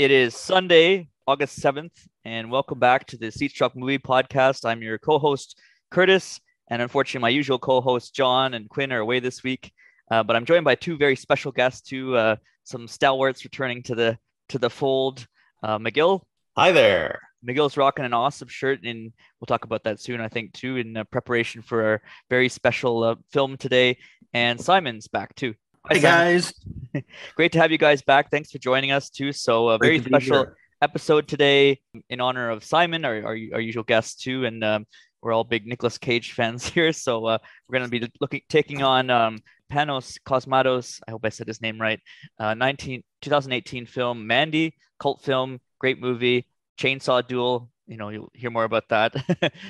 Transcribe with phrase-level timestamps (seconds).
[0.00, 1.90] It is Sunday, August 7th,
[2.24, 4.64] and welcome back to the Seat Struck Movie Podcast.
[4.64, 5.60] I'm your co host,
[5.90, 9.70] Curtis, and unfortunately, my usual co hosts, John and Quinn, are away this week.
[10.10, 13.94] Uh, but I'm joined by two very special guests, two uh, some stalwarts returning to
[13.94, 14.16] the
[14.48, 15.26] to the fold.
[15.62, 16.22] Uh, Magill.
[16.56, 17.20] Hi there.
[17.46, 20.96] Magill's rocking an awesome shirt, and we'll talk about that soon, I think, too, in
[20.96, 23.98] uh, preparation for our very special uh, film today.
[24.32, 25.52] And Simon's back too.
[25.86, 26.52] Hi, hey guys.
[27.36, 28.30] Great to have you guys back.
[28.30, 29.32] Thanks for joining us too.
[29.32, 30.46] So a very special
[30.82, 31.80] episode today
[32.10, 34.86] in honor of Simon, our, our, our usual guest too, and um,
[35.22, 36.92] we're all big Nicolas Cage fans here.
[36.92, 39.38] So uh, we're going to be looking taking on um,
[39.72, 41.00] Panos Cosmatos.
[41.08, 42.00] I hope I said his name right.
[42.38, 46.46] Uh, 19, 2018 film Mandy, cult film, great movie.
[46.78, 47.70] Chainsaw Duel.
[47.86, 49.14] You know, you'll hear more about that.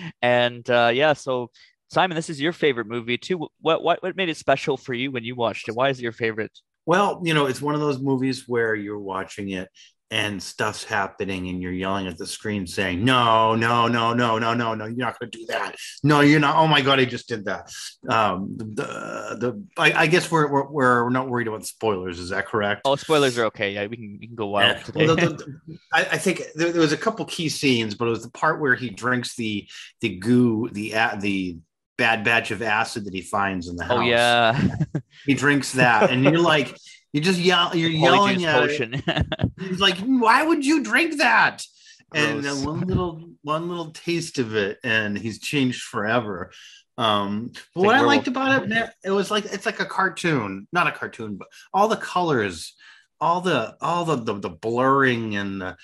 [0.22, 1.50] and uh, yeah, so
[1.90, 3.48] Simon, this is your favorite movie too.
[3.60, 5.74] What what what made it special for you when you watched it?
[5.74, 6.52] Why is it your favorite?
[6.86, 9.68] Well, you know, it's one of those movies where you're watching it
[10.12, 14.54] and stuff's happening and you're yelling at the screen saying no no no no no
[14.54, 17.04] no no you're not going to do that no you're not oh my god i
[17.04, 17.70] just did that
[18.08, 22.46] um the the i, I guess we're, we're, we're not worried about spoilers is that
[22.46, 24.82] correct oh spoilers are okay yeah we can we can go wild yeah.
[24.82, 25.06] today.
[25.06, 25.28] Well, the,
[25.68, 28.32] the, I, I, think there, there was a couple key scenes but it was the
[28.32, 29.68] part where he drinks the
[30.00, 31.58] the goo the the
[32.00, 34.76] bad batch of acid that he finds in the oh, house oh yeah
[35.26, 36.74] he drinks that and you're like
[37.12, 37.70] you just yell.
[37.74, 39.02] You're yelling at potion.
[39.60, 41.64] He's like, why would you drink that?
[42.10, 42.46] Gross.
[42.46, 46.50] And one little one little taste of it, and he's changed forever.
[46.98, 50.88] Um, but what I liked about it, it was like it's like a cartoon, not
[50.88, 52.74] a cartoon, but all the colors,
[53.20, 55.76] all the all the the, the blurring and the,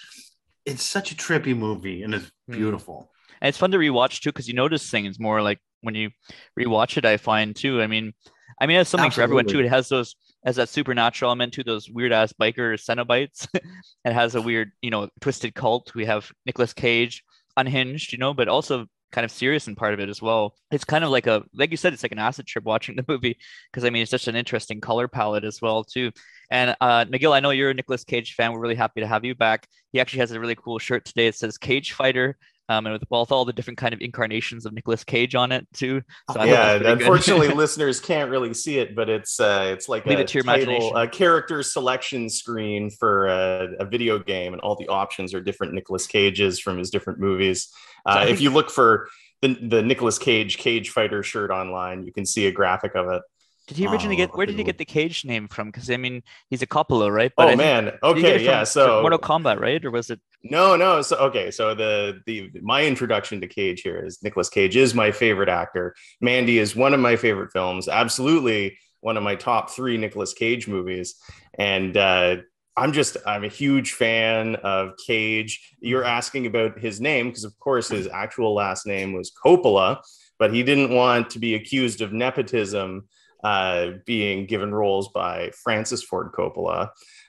[0.65, 2.55] it's such a trippy movie, and it's hmm.
[2.55, 3.13] beautiful.
[3.41, 6.11] And it's fun to rewatch too, because you notice things more like when you
[6.59, 7.07] rewatch it.
[7.07, 7.81] I find too.
[7.81, 8.13] I mean,
[8.61, 9.21] I mean, it's something Absolutely.
[9.21, 9.61] for everyone too.
[9.61, 13.49] It has those has that supernatural element to those weird ass biker Cenobites.
[14.05, 15.95] it has a weird, you know, twisted cult.
[15.95, 17.25] We have Nicolas Cage,
[17.57, 20.55] unhinged, you know, but also kind of serious in part of it as well.
[20.71, 23.05] It's kind of like a, like you said, it's like an acid trip watching the
[23.09, 23.37] movie
[23.71, 26.13] because I mean, it's such an interesting color palette as well too.
[26.51, 28.53] And uh, Magill, I know you're a Nicolas Cage fan.
[28.53, 29.67] We're really happy to have you back.
[29.93, 31.27] He actually has a really cool shirt today.
[31.27, 32.37] It says Cage Fighter
[32.69, 35.67] um, and with, with all the different kind of incarnations of Nicolas Cage on it
[35.73, 36.03] too.
[36.33, 40.23] So yeah, unfortunately, listeners can't really see it, but it's uh, it's like Leave a,
[40.23, 44.77] it to your title, a character selection screen for a, a, video game, and all
[44.77, 47.69] the options are different Nicolas Cages from his different movies.
[48.05, 49.09] Uh, so if you look for
[49.43, 53.23] the the Nicolas Cage Cage Fighter shirt online, you can see a graphic of it.
[53.67, 54.37] Did he originally get?
[54.37, 55.69] Where did he get the cage name from?
[55.69, 57.33] Because I mean, he's a Coppola, right?
[57.37, 58.63] But oh man, okay, yeah.
[58.63, 59.85] So Mortal Kombat, right?
[59.85, 60.21] Or was it?
[60.45, 61.03] No, no.
[61.03, 65.11] So okay, so the the my introduction to Cage here is Nicholas Cage is my
[65.11, 65.97] favorite actor.
[66.21, 67.89] Mandy is one of my favorite films.
[67.89, 71.17] Absolutely one of my top three Nicholas Cage movies,
[71.59, 72.37] and uh,
[72.77, 75.75] I'm just I'm a huge fan of Cage.
[75.81, 79.99] You're asking about his name because of course his actual last name was Coppola,
[80.39, 83.09] but he didn't want to be accused of nepotism
[83.47, 86.89] uh, being given roles by Francis Ford Coppola,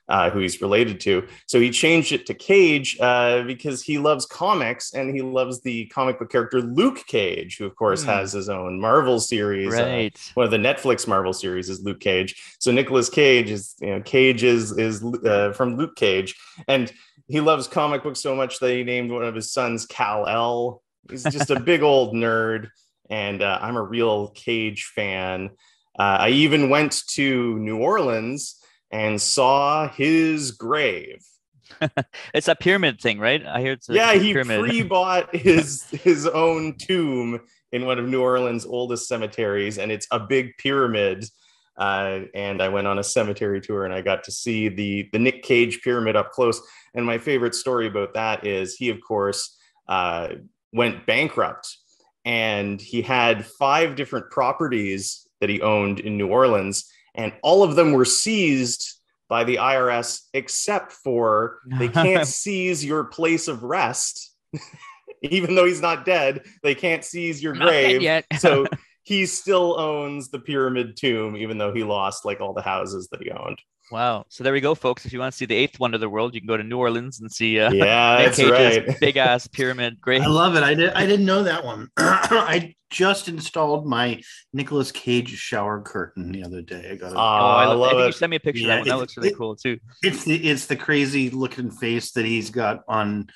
[0.10, 1.28] uh, who he's related to.
[1.46, 5.86] So he changed it to Cage uh, because he loves comics and he loves the
[5.88, 8.08] comic book character Luke Cage, who of course mm.
[8.08, 9.72] has his own Marvel series.
[9.72, 10.32] Uh, right.
[10.34, 12.58] one of the Netflix Marvel series is Luke Cage.
[12.60, 16.34] So Nicholas Cage is, you know, Cage is is uh, from Luke Cage,
[16.68, 16.92] and
[17.28, 20.82] he loves comic books so much that he named one of his sons Kal-El.
[21.12, 22.70] He's just a big old nerd,
[23.08, 25.52] and uh, I'm a real Cage fan.
[25.98, 28.56] Uh, I even went to New Orleans
[28.92, 31.24] and saw his grave.
[32.34, 33.46] it's a pyramid thing, right?
[33.46, 34.14] I hear it's yeah.
[34.14, 34.60] he pyramid.
[34.66, 37.42] pre-bought his his own tomb
[37.72, 41.26] in one of New Orleans' oldest cemeteries, and it's a big pyramid.
[41.78, 45.20] Uh, and I went on a cemetery tour, and I got to see the the
[45.20, 46.62] Nick Cage pyramid up close.
[46.94, 49.58] And my favorite story about that is he, of course,
[49.88, 50.30] uh,
[50.74, 51.78] went bankrupt,
[52.26, 57.76] and he had five different properties that he owned in New Orleans, and all of
[57.76, 58.98] them were seized
[59.30, 64.34] by the IRS except for they can't seize your place of rest.
[65.24, 68.02] Even though he's not dead, they can't seize your not grave.
[68.02, 68.26] Yet.
[68.40, 68.68] so
[69.04, 73.22] he still owns the pyramid tomb, even though he lost like all the houses that
[73.22, 73.60] he owned.
[73.92, 74.26] Wow.
[74.30, 75.06] So there we go, folks.
[75.06, 76.64] If you want to see the eighth wonder of the world, you can go to
[76.64, 79.00] New Orleans and see uh, yeah, that's right.
[79.00, 80.02] big ass pyramid.
[80.02, 80.22] Great.
[80.22, 80.64] I love it.
[80.64, 81.90] I did I didn't know that one.
[81.98, 84.22] I just installed my
[84.54, 86.92] Nicolas Cage shower curtain the other day.
[86.92, 87.16] I got it.
[87.16, 88.06] Oh, I, love, I think it.
[88.08, 88.98] you sent me a picture yeah, of that one.
[88.98, 89.80] That looks really it, cool too.
[90.04, 93.28] It's the it's the crazy looking face that he's got on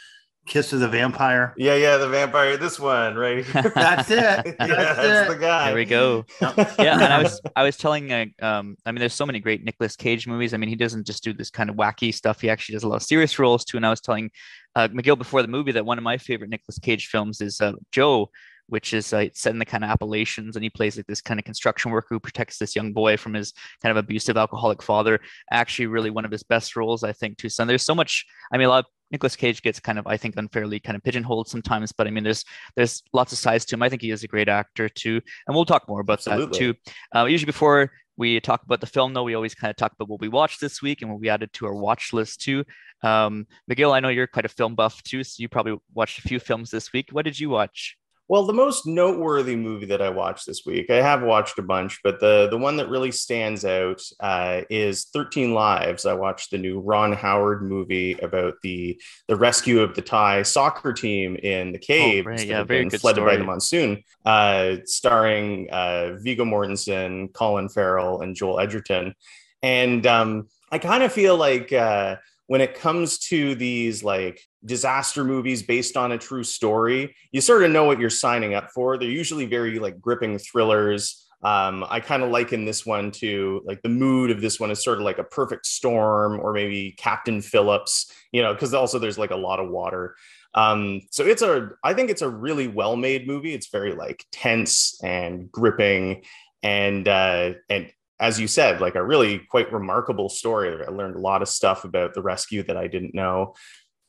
[0.47, 1.53] Kiss of the Vampire.
[1.55, 2.57] Yeah, yeah, the vampire.
[2.57, 3.45] This one, right?
[3.53, 4.17] that's it.
[4.57, 5.33] That's, yeah, that's it.
[5.33, 5.67] the guy.
[5.67, 6.25] There we go.
[6.41, 9.63] yeah, and I was I was telling uh, um I mean there's so many great
[9.63, 10.53] Nicolas Cage movies.
[10.53, 12.41] I mean he doesn't just do this kind of wacky stuff.
[12.41, 13.77] He actually does a lot of serious roles too.
[13.77, 14.31] And I was telling
[14.75, 17.73] uh, Magill before the movie that one of my favorite Nicolas Cage films is uh,
[17.91, 18.29] Joe,
[18.67, 21.39] which is uh, set in the kind of Appalachians, and he plays like this kind
[21.39, 25.19] of construction worker who protects this young boy from his kind of abusive alcoholic father.
[25.51, 27.49] Actually, really one of his best roles, I think, too.
[27.49, 28.25] So there's so much.
[28.51, 31.03] I mean, a lot of Nicolas Cage gets kind of, I think, unfairly kind of
[31.03, 33.83] pigeonholed sometimes, but I mean, there's there's lots of sides to him.
[33.83, 36.45] I think he is a great actor too, and we'll talk more about Absolutely.
[36.45, 36.73] that too.
[37.15, 40.09] Uh, usually, before we talk about the film, though, we always kind of talk about
[40.09, 42.63] what we watched this week and what we added to our watch list too.
[43.03, 46.21] Um, Magill, I know you're quite a film buff too, so you probably watched a
[46.21, 47.09] few films this week.
[47.11, 47.97] What did you watch?
[48.31, 51.99] Well, the most noteworthy movie that I watched this week, I have watched a bunch,
[52.01, 56.05] but the the one that really stands out uh, is Thirteen Lives.
[56.05, 58.97] I watched the new Ron Howard movie about the
[59.27, 62.45] the rescue of the Thai soccer team in the cave, oh, right.
[62.45, 63.33] yeah, very good flooded story.
[63.33, 69.13] by the monsoon, uh, starring uh, Viggo Mortensen, Colin Farrell, and Joel Edgerton.
[69.61, 72.15] And um, I kind of feel like uh,
[72.47, 77.63] when it comes to these like disaster movies based on a true story, you sort
[77.63, 78.97] of know what you're signing up for.
[78.97, 81.27] They're usually very like gripping thrillers.
[81.43, 84.83] Um, I kind of liken this one to like the mood of this one is
[84.83, 89.17] sort of like a perfect storm or maybe Captain Phillips, you know, because also there's
[89.17, 90.15] like a lot of water.
[90.53, 93.53] Um, so it's a, I think it's a really well made movie.
[93.53, 96.23] It's very like tense and gripping
[96.61, 97.91] and, uh, and
[98.21, 100.85] as you said, like a really quite remarkable story.
[100.85, 103.55] I learned a lot of stuff about the rescue that I didn't know.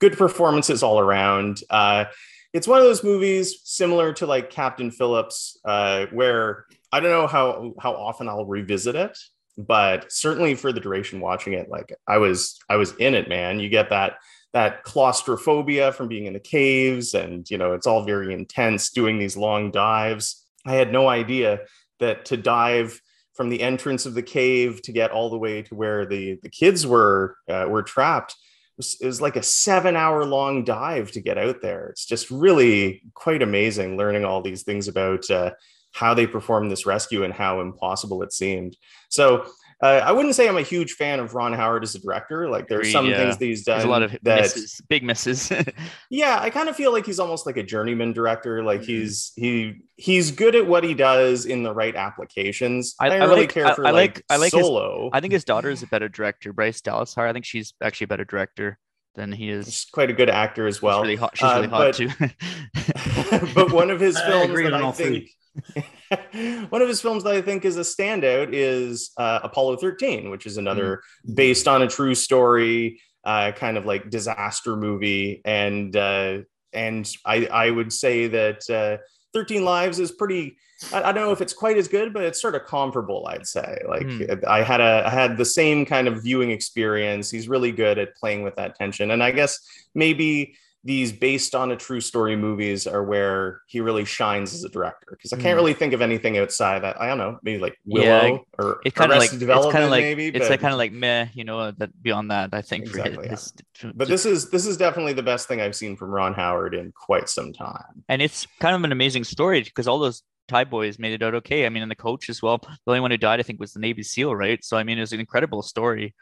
[0.01, 1.61] Good performances all around.
[1.71, 2.05] Uh,
[2.53, 7.27] it's one of those movies similar to like Captain Phillips, uh, where I don't know
[7.27, 9.17] how how often I'll revisit it,
[9.57, 13.61] but certainly for the duration watching it, like I was I was in it, man.
[13.61, 14.17] You get that
[14.53, 18.91] that claustrophobia from being in the caves, and you know it's all very intense.
[18.91, 21.61] Doing these long dives, I had no idea
[22.01, 23.01] that to dive
[23.35, 26.49] from the entrance of the cave to get all the way to where the the
[26.49, 28.33] kids were uh, were trapped.
[28.33, 31.89] It was, it was, like a seven hour long dive to get out there.
[31.89, 35.53] It's just really quite amazing learning all these things about uh,
[35.93, 38.77] how they performed this rescue and how impossible it seemed.
[39.11, 39.47] So
[39.83, 42.49] uh, I wouldn't say I'm a huge fan of Ron Howard as a director.
[42.49, 43.17] Like there's some yeah.
[43.17, 43.79] things that he's done.
[43.79, 45.53] There's a lot of that, misses, big misses.
[46.11, 48.63] yeah, I kind of feel like he's almost like a journeyman director.
[48.63, 48.93] Like mm-hmm.
[48.93, 52.95] he's he he's good at what he does in the right applications.
[53.01, 55.05] I, I, I really like, care for I, like, I like solo.
[55.05, 57.31] His, I think his daughter is a better director, Bryce Dallas Howard.
[57.31, 58.79] I think she's actually a better director
[59.17, 59.67] than he is.
[59.67, 61.01] She's quite a good actor as well.
[61.01, 61.37] She's really hot.
[61.37, 63.49] She's really uh, hot but, too.
[63.55, 65.29] but one of his films that I think.
[66.71, 70.47] One of his films that I think is a standout is uh, Apollo 13, which
[70.47, 71.35] is another mm-hmm.
[71.35, 75.43] based on a true story, uh, kind of like disaster movie.
[75.45, 76.39] And uh,
[76.73, 79.03] and I, I would say that uh,
[79.35, 80.57] 13 Lives is pretty.
[80.93, 83.27] I, I, don't know if it's quite as good, but it's sort of comparable.
[83.29, 83.83] I'd say.
[83.89, 84.45] Like mm.
[84.45, 87.31] I had a I had the same kind of viewing experience.
[87.31, 89.59] He's really good at playing with that tension, and I guess
[89.95, 94.69] maybe these based on a true story movies are where he really shines as a
[94.69, 95.07] director.
[95.11, 95.61] Because I can't mm.
[95.61, 98.97] really think of anything outside that I don't know maybe like Willow yeah, or it's
[98.97, 101.29] kind of like Development it's kind of like maybe it's like kind of like meh
[101.35, 103.53] you know that beyond that I think exactly, his,
[103.83, 103.93] yeah.
[103.95, 106.93] but this is this is definitely the best thing I've seen from Ron Howard in
[106.93, 108.05] quite some time.
[108.09, 111.35] And it's kind of an amazing story because all those Thai boys made it out
[111.37, 111.65] okay.
[111.65, 112.59] I mean and the coach as well.
[112.59, 114.63] The only one who died I think was the Navy SEAL right?
[114.65, 116.15] So I mean it's an incredible story.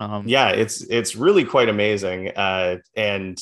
[0.00, 3.40] Um, yeah it's it's really quite amazing uh, and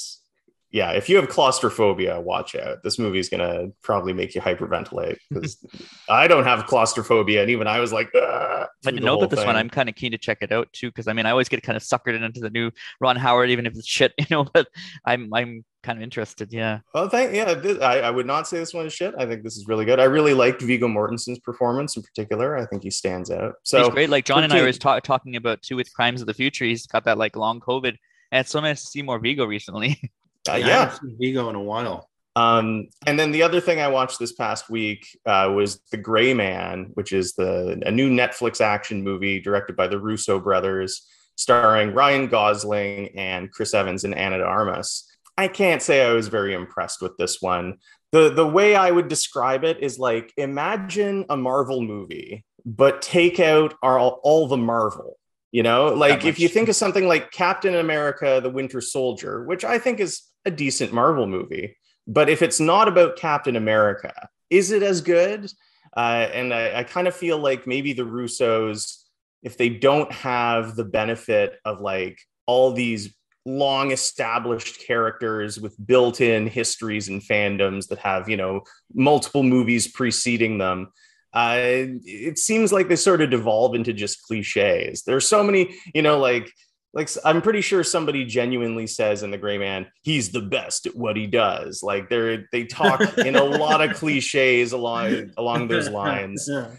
[0.73, 2.83] yeah, if you have claustrophobia, watch out.
[2.85, 5.59] This movie is gonna probably make you hyperventilate because
[6.09, 9.57] I don't have claustrophobia, and even I was like, ah, I know about this one.
[9.57, 11.63] I'm kind of keen to check it out too because I mean, I always get
[11.65, 14.45] kind of suckered into the new Ron Howard, even if it's shit, you know.
[14.45, 14.69] But
[15.05, 16.53] I'm I'm kind of interested.
[16.53, 16.81] Yeah.
[16.95, 17.55] Well, thank yeah.
[17.55, 19.13] This, I, I would not say this one is shit.
[19.19, 19.99] I think this is really good.
[19.99, 22.57] I really liked Viggo Mortensen's performance in particular.
[22.57, 23.55] I think he stands out.
[23.65, 24.11] So he's great.
[24.11, 26.65] Like John and I were ta- talking about too with Crimes of the Future.
[26.65, 27.97] He's got that like long COVID,
[28.31, 30.01] and it's so nice to see more Viggo recently.
[30.51, 30.99] Uh, yeah, yeah.
[31.19, 32.09] Viggo in a while.
[32.37, 36.33] Um, and then the other thing I watched this past week uh, was The Gray
[36.33, 41.93] Man, which is the a new Netflix action movie directed by the Russo brothers, starring
[41.93, 45.07] Ryan Gosling and Chris Evans and Ana de Armas.
[45.37, 47.79] I can't say I was very impressed with this one.
[48.13, 53.41] The the way I would describe it is like imagine a Marvel movie, but take
[53.41, 55.17] out all, all the Marvel.
[55.53, 59.65] You know, like if you think of something like Captain America, the Winter Soldier, which
[59.65, 61.77] I think is a decent Marvel movie.
[62.07, 65.51] But if it's not about Captain America, is it as good?
[65.97, 69.03] Uh, and I, I kind of feel like maybe the Russos,
[69.43, 73.15] if they don't have the benefit of like all these
[73.47, 78.61] long established characters with built-in histories and fandoms that have you know
[78.95, 80.93] multiple movies preceding them
[81.33, 81.59] uh,
[82.05, 85.03] it seems like they sort of devolve into just cliches.
[85.03, 86.53] There's so many you know like
[86.93, 90.97] like i'm pretty sure somebody genuinely says in the gray man he's the best at
[90.97, 91.83] what he does.
[91.83, 96.49] Like they're they talk in a lot of cliches along along those lines.
[96.51, 96.71] yeah.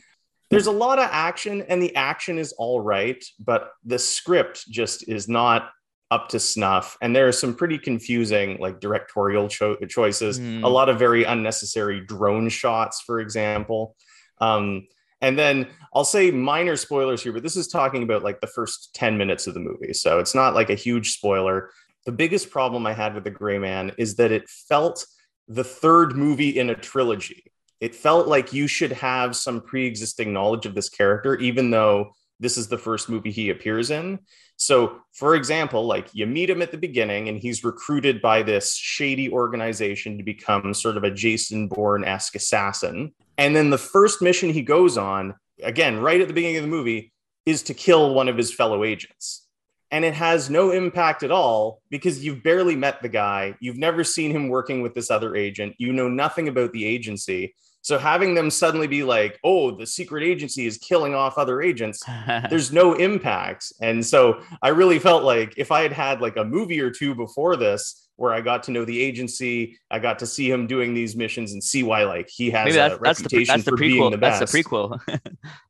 [0.50, 5.08] there's a lot of action and the action is all right but the script just
[5.08, 5.70] is not
[6.12, 6.98] up to snuff.
[7.01, 10.41] And there are some pretty confusing like directorial cho- choices.
[10.41, 10.63] Mm.
[10.63, 13.96] a lot of very unnecessary drone shots for example
[14.42, 14.88] um,
[15.22, 18.94] and then i'll say minor spoilers here but this is talking about like the first
[18.96, 19.94] 10 minutes of the movie.
[19.94, 21.72] So it's not like a huge spoiler.
[22.06, 25.06] The biggest problem i had with the gray man is that it felt
[25.48, 27.52] the third movie in a trilogy.
[27.80, 32.58] It felt like you should have some pre-existing knowledge of this character even though this
[32.58, 34.20] is the first movie he appears in
[34.62, 38.76] so, for example, like you meet him at the beginning and he's recruited by this
[38.76, 43.12] shady organization to become sort of a Jason Bourne esque assassin.
[43.40, 45.34] And then the first mission he goes on,
[45.64, 47.12] again, right at the beginning of the movie,
[47.48, 49.48] is to kill one of his fellow agents.
[49.90, 53.56] And it has no impact at all because you've barely met the guy.
[53.62, 55.74] You've never seen him working with this other agent.
[55.80, 57.56] You know nothing about the agency.
[57.82, 62.04] So having them suddenly be like, oh, the secret agency is killing off other agents,
[62.50, 63.74] there's no impact.
[63.82, 67.16] And so I really felt like if I had had like a movie or two
[67.16, 70.94] before this where I got to know the agency, I got to see him doing
[70.94, 73.88] these missions and see why like he has that's, a reputation that's the, for the
[73.88, 74.40] being the best.
[74.40, 75.00] That's the prequel.
[75.10, 75.18] uh,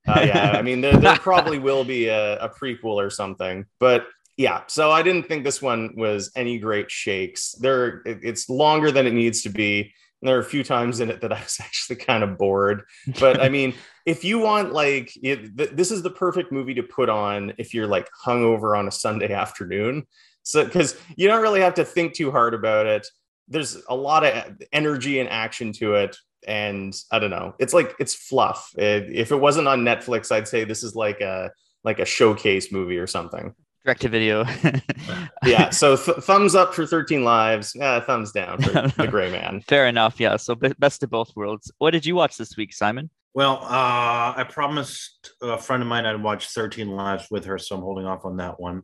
[0.07, 4.05] yeah, I mean there, there probably will be a, a prequel or something, but
[4.37, 9.05] yeah so i didn't think this one was any great shakes there it's longer than
[9.05, 11.97] it needs to be there are a few times in it that I was actually
[11.97, 12.83] kind of bored.
[13.19, 13.73] But I mean,
[14.05, 17.73] if you want like it, th- this is the perfect movie to put on if
[17.73, 20.05] you're like hungover on a Sunday afternoon.
[20.43, 23.07] So because you don't really have to think too hard about it.
[23.47, 26.15] There's a lot of energy and action to it.
[26.47, 28.71] And I don't know, it's like it's fluff.
[28.75, 31.51] It, if it wasn't on Netflix, I'd say this is like a
[31.83, 34.45] like a showcase movie or something direct to video.
[35.45, 35.69] yeah.
[35.69, 37.73] So th- thumbs up for 13 lives.
[37.75, 39.61] Yeah, thumbs down for the gray man.
[39.61, 40.19] Fair enough.
[40.19, 40.37] Yeah.
[40.37, 41.71] So b- best of both worlds.
[41.77, 43.09] What did you watch this week, Simon?
[43.33, 47.75] Well, uh, I promised a friend of mine I'd watch 13 lives with her, so
[47.75, 48.83] I'm holding off on that one.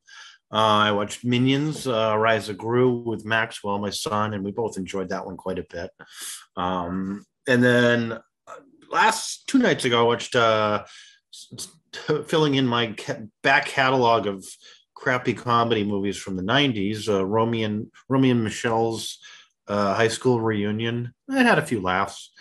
[0.50, 4.78] Uh, I watched Minions, uh, Rise of Gru with Maxwell, my son, and we both
[4.78, 5.92] enjoyed that one quite a bit.
[6.56, 8.54] Um, and then uh,
[8.90, 10.86] last two nights ago, I watched uh,
[12.28, 12.96] filling in my
[13.44, 14.46] back catalog of
[14.98, 19.20] crappy comedy movies from the 90s uh, Romy and Romy and Michele's
[19.68, 21.14] uh, high school reunion.
[21.30, 22.32] I had a few laughs.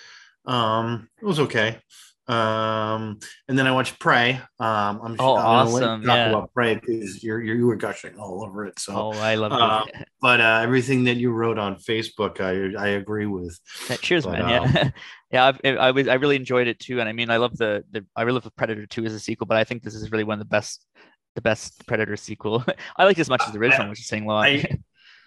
[0.46, 1.80] Um, it was okay.
[2.28, 4.40] Um, and then I watched Prey.
[4.58, 6.02] Um, I'm oh awesome.
[6.02, 6.30] talk yeah.
[6.30, 8.96] about Prey because you're, you're, you were gushing all over it so.
[8.96, 10.08] Oh I love uh, it.
[10.20, 13.56] but uh, everything that you wrote on Facebook I I agree with.
[13.88, 14.48] Yeah, cheers but, man.
[14.48, 14.80] yeah.
[14.80, 14.92] Um,
[15.30, 16.98] yeah I, I was I really enjoyed it too.
[16.98, 19.46] And I mean I love the the I really love Predator 2 as a sequel
[19.46, 20.84] but I think this is really one of the best
[21.36, 22.64] the best Predator sequel.
[22.96, 24.46] I liked as much as the original, which is saying a lot.
[24.46, 24.78] I,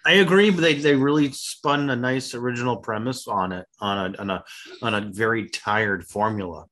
[0.04, 4.18] I agree, but they, they really spun a nice original premise on it on a
[4.20, 4.44] on a
[4.82, 6.66] on a very tired formula.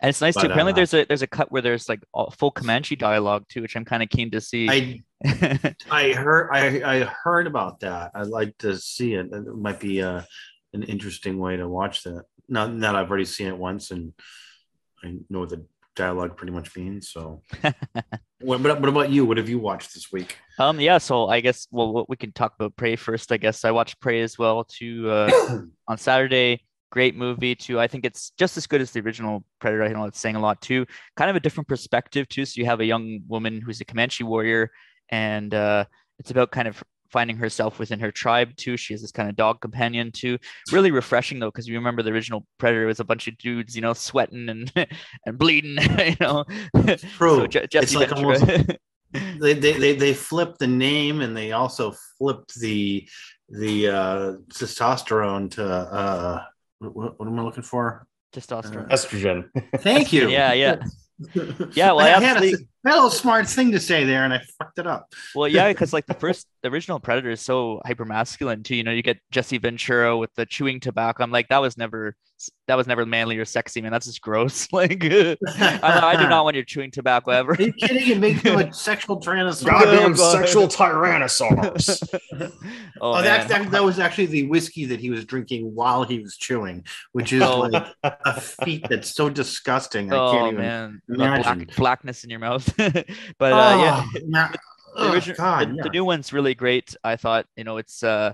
[0.00, 0.46] And it's nice but, too.
[0.48, 3.76] Apparently, uh, there's a there's a cut where there's like full Comanche dialogue too, which
[3.76, 4.68] I'm kind of keen to see.
[4.70, 5.02] I
[5.90, 8.12] I heard I, I heard about that.
[8.14, 9.26] I'd like to see it.
[9.32, 10.22] It might be a, uh,
[10.74, 12.24] an interesting way to watch that.
[12.48, 14.12] Now that I've already seen it once and
[15.02, 17.08] I know the dialogue pretty much means.
[17.10, 17.42] So,
[18.40, 19.24] what, what about you?
[19.24, 20.36] What have you watched this week?
[20.58, 23.32] Um, yeah, so I guess well, we can talk about Prey first.
[23.32, 26.64] I guess I watched Prey as well too uh, on Saturday.
[26.90, 27.80] Great movie too.
[27.80, 29.84] I think it's just as good as the original Predator.
[29.84, 30.86] I know it's saying a lot too.
[31.16, 32.44] Kind of a different perspective too.
[32.44, 34.70] So you have a young woman who's a Comanche warrior,
[35.08, 35.86] and uh,
[36.18, 36.82] it's about kind of
[37.14, 38.76] finding herself within her tribe too.
[38.76, 40.36] She has this kind of dog companion too.
[40.72, 43.82] Really refreshing though, because you remember the original Predator was a bunch of dudes, you
[43.82, 44.72] know, sweating and
[45.26, 45.78] and bleeding.
[45.98, 46.44] you know,
[47.16, 47.36] true.
[47.36, 48.44] So Je- it's like almost,
[49.12, 53.08] they, they they they flipped the name and they also flipped the
[53.48, 56.42] the uh, testosterone to uh,
[56.80, 58.08] what, what am I looking for?
[58.34, 59.48] Testosterone, uh, estrogen.
[59.78, 60.28] Thank you.
[60.28, 60.82] yeah, yeah.
[61.74, 62.54] yeah, well, I, I had,
[62.84, 65.12] a, I had little smart thing to say there, and I fucked it up.
[65.34, 68.76] Well, yeah, because like the first, the original Predator is so hyper masculine too.
[68.76, 71.22] You know, you get Jesse Ventura with the chewing tobacco.
[71.22, 72.16] I'm like, that was never
[72.66, 73.92] that was never manly or sexy, man.
[73.92, 74.68] That's just gross.
[74.74, 75.36] Like, I,
[75.82, 77.52] I, do not want your chewing tobacco ever.
[77.52, 78.08] Are you kidding?
[78.08, 79.66] It makes you a sexual tyrannosaurus.
[79.66, 82.02] Goddamn oh, sexual tyrannosaurus.
[82.40, 82.50] oh,
[83.00, 86.36] oh that, that, that was actually the whiskey that he was drinking while he was
[86.36, 87.60] chewing, which is oh.
[87.60, 90.12] like a feat that's so disgusting.
[90.12, 91.02] I oh, can't even man.
[91.08, 91.58] imagine.
[91.58, 92.73] Black, blackness in your mouth.
[93.38, 94.50] but uh, yeah.
[94.96, 95.82] the, original, God, the, yeah.
[95.82, 96.94] the, new one's really great.
[97.02, 98.32] I thought, you know, it's uh,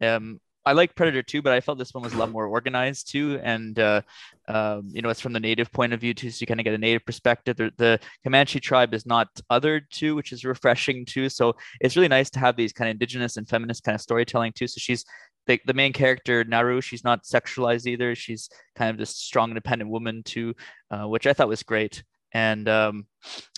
[0.00, 3.10] um, I like Predator too, but I felt this one was a lot more organized
[3.10, 4.02] too, and uh,
[4.48, 6.64] um, you know, it's from the native point of view too, so you kind of
[6.64, 7.56] get a native perspective.
[7.56, 11.28] The, the, Comanche tribe is not othered too, which is refreshing too.
[11.28, 14.52] So it's really nice to have these kind of indigenous and feminist kind of storytelling
[14.52, 14.68] too.
[14.68, 15.04] So she's
[15.46, 18.14] the, the main character Naru, she's not sexualized either.
[18.14, 20.54] She's kind of this strong, independent woman too,
[20.90, 22.04] uh, which I thought was great.
[22.34, 23.06] And um,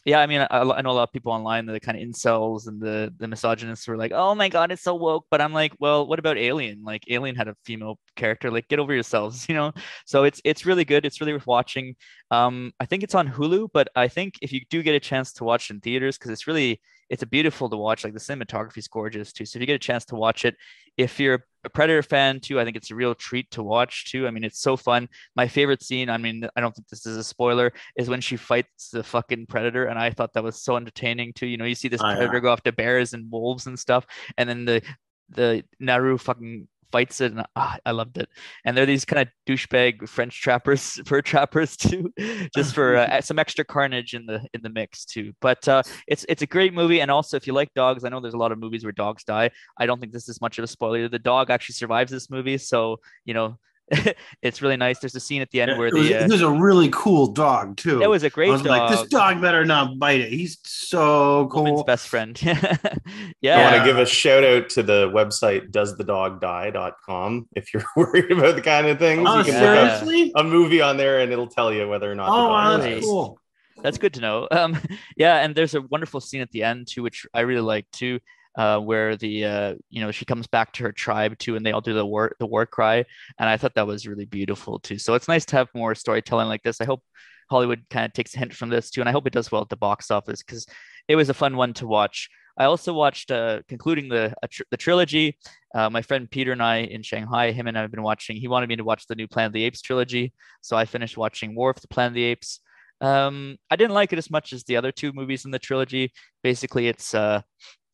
[0.04, 2.66] yeah, I mean, I, I, know a lot of people online, the kind of incels
[2.66, 5.72] and the the misogynists were like, "Oh my god, it's so woke." But I'm like,
[5.78, 6.82] well, what about Alien?
[6.84, 8.50] Like, Alien had a female character.
[8.50, 9.72] Like, get over yourselves, you know.
[10.06, 11.06] So it's it's really good.
[11.06, 11.96] It's really worth watching.
[12.30, 15.32] Um, I think it's on Hulu, but I think if you do get a chance
[15.34, 18.04] to watch in theaters, because it's really it's a beautiful to watch.
[18.04, 19.44] Like the cinematography is gorgeous too.
[19.46, 20.56] So if you get a chance to watch it,
[20.96, 24.26] if you're a Predator fan too, I think it's a real treat to watch too.
[24.26, 25.08] I mean, it's so fun.
[25.34, 28.36] My favorite scene, I mean, I don't think this is a spoiler, is when she
[28.36, 31.46] fights the fucking Predator, and I thought that was so entertaining too.
[31.46, 32.40] You know, you see this oh, Predator yeah.
[32.40, 34.82] go after bears and wolves and stuff, and then the
[35.30, 38.28] the Naru fucking fights it, and ah, I loved it.
[38.64, 42.12] And they're these kind of douchebag French trappers, fur trappers too,
[42.54, 45.32] just for uh, some extra carnage in the in the mix too.
[45.40, 48.20] But uh, it's it's a great movie, and also if you like dogs, I know
[48.20, 49.50] there's a lot of movies where dogs die.
[49.76, 51.08] I don't think this is much of a spoiler.
[51.08, 53.58] The dog actually survives this movie, so you know
[54.42, 54.98] it's really nice.
[54.98, 56.88] There's a scene at the end where it was, the uh, it was a really
[56.90, 58.02] cool dog too.
[58.02, 58.70] It was a great was dog.
[58.70, 60.30] Like, this dog better not bite it.
[60.30, 61.64] He's so cool.
[61.64, 62.40] Woman's best friend.
[63.40, 63.58] yeah.
[63.58, 68.56] I want to give a shout out to the website doesthedogdie.com if you're worried about
[68.56, 69.26] the kind of things.
[69.28, 70.32] Oh, you can seriously?
[70.34, 72.28] a movie on there and it'll tell you whether or not.
[72.30, 73.38] Oh, that's cool.
[73.82, 74.48] That's good to know.
[74.50, 74.78] Um,
[75.16, 78.20] yeah, and there's a wonderful scene at the end too, which I really like too
[78.56, 81.72] uh, where the uh, you know she comes back to her tribe too, and they
[81.72, 83.04] all do the war the war cry,
[83.38, 84.98] and I thought that was really beautiful too.
[84.98, 86.80] So it's nice to have more storytelling like this.
[86.80, 87.02] I hope
[87.50, 89.62] Hollywood kind of takes a hint from this too, and I hope it does well
[89.62, 90.66] at the box office because
[91.08, 92.28] it was a fun one to watch.
[92.56, 95.38] I also watched uh, concluding the tr- the trilogy.
[95.74, 98.36] Uh, my friend Peter and I in Shanghai, him and I have been watching.
[98.36, 101.16] He wanted me to watch the new Planet of the Apes trilogy, so I finished
[101.16, 102.60] watching War of the Planet of the Apes.
[103.00, 106.12] Um, I didn't like it as much as the other two movies in the trilogy.
[106.42, 107.42] Basically, it's uh,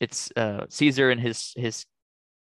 [0.01, 1.87] it's uh, Caesar and his his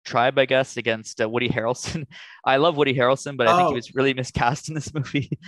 [0.05, 2.07] tribe, I guess, against uh, Woody Harrelson.
[2.45, 3.57] I love Woody Harrelson, but I oh.
[3.57, 3.77] think he oh.
[3.77, 5.39] was really miscast in this movie.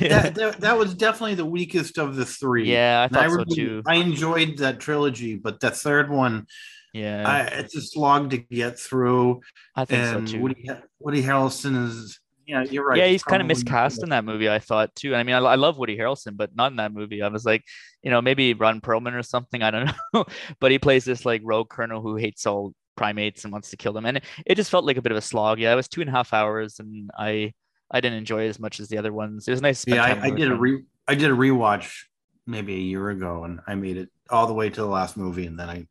[0.00, 2.70] that, that, that, was definitely the weakest of the three.
[2.70, 3.82] Yeah, I thought I so really, too.
[3.86, 6.46] I enjoyed that trilogy, but that third one,
[6.92, 9.40] yeah, I, it's a slog to get through.
[9.74, 10.42] I think and so too.
[10.42, 12.20] Woody, Woody Harrelson is
[12.52, 12.98] yeah, you're right.
[12.98, 14.48] Yeah, he's kind of miscast in that movie.
[14.48, 15.14] I thought too.
[15.14, 17.22] I mean, I, I, love Woody Harrelson, but not in that movie.
[17.22, 17.64] I was like,
[18.02, 19.62] you know, maybe Ron Perlman or something.
[19.62, 20.26] I don't know.
[20.60, 23.94] but he plays this like rogue colonel who hates all primates and wants to kill
[23.94, 25.60] them, and it, it just felt like a bit of a slog.
[25.60, 27.54] Yeah, it was two and a half hours, and I
[27.90, 29.48] I didn't enjoy it as much as the other ones.
[29.48, 29.86] It was nice.
[29.86, 31.90] yeah, I, I did a re I did a rewatch
[32.46, 35.46] maybe a year ago, and I made it all the way to the last movie,
[35.46, 35.86] and then I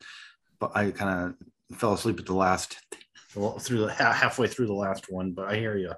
[0.59, 1.35] but I kind
[1.71, 2.77] of fell asleep at the last
[3.29, 5.31] through the halfway through the last one.
[5.31, 5.93] But I hear you.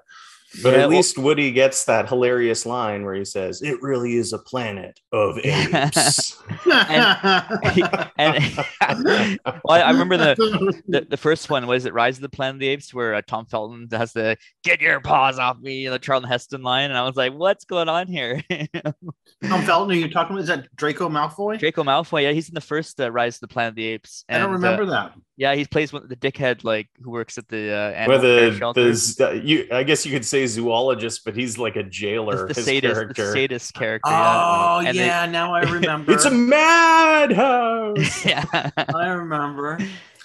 [0.62, 4.32] But yeah, at least Woody gets that hilarious line where he says, "It really is
[4.32, 6.40] a planet of apes."
[6.70, 12.28] and, and well, I remember the, the, the first one was it Rise of the
[12.28, 15.88] Planet of the Apes, where uh, Tom Felton has the "Get your paws off me,"
[15.88, 19.98] the Charlton Heston line, and I was like, "What's going on here?" Tom Felton, are
[19.98, 20.42] you talking about?
[20.42, 21.58] Is that Draco Malfoy?
[21.58, 24.24] Draco Malfoy, yeah, he's in the first uh, Rise of the Planet of the Apes.
[24.28, 25.14] And, I don't remember uh, that.
[25.36, 29.40] Yeah, he plays with the dickhead like who works at the uh, well, the, the
[29.42, 32.46] you I guess you could say zoologist, but he's like a jailer.
[32.46, 33.26] the sadist, character.
[33.26, 34.10] the sadist character.
[34.12, 36.12] Oh yeah, yeah they, now I remember.
[36.12, 38.24] it's a madhouse.
[38.24, 38.44] yeah,
[38.76, 39.78] I remember.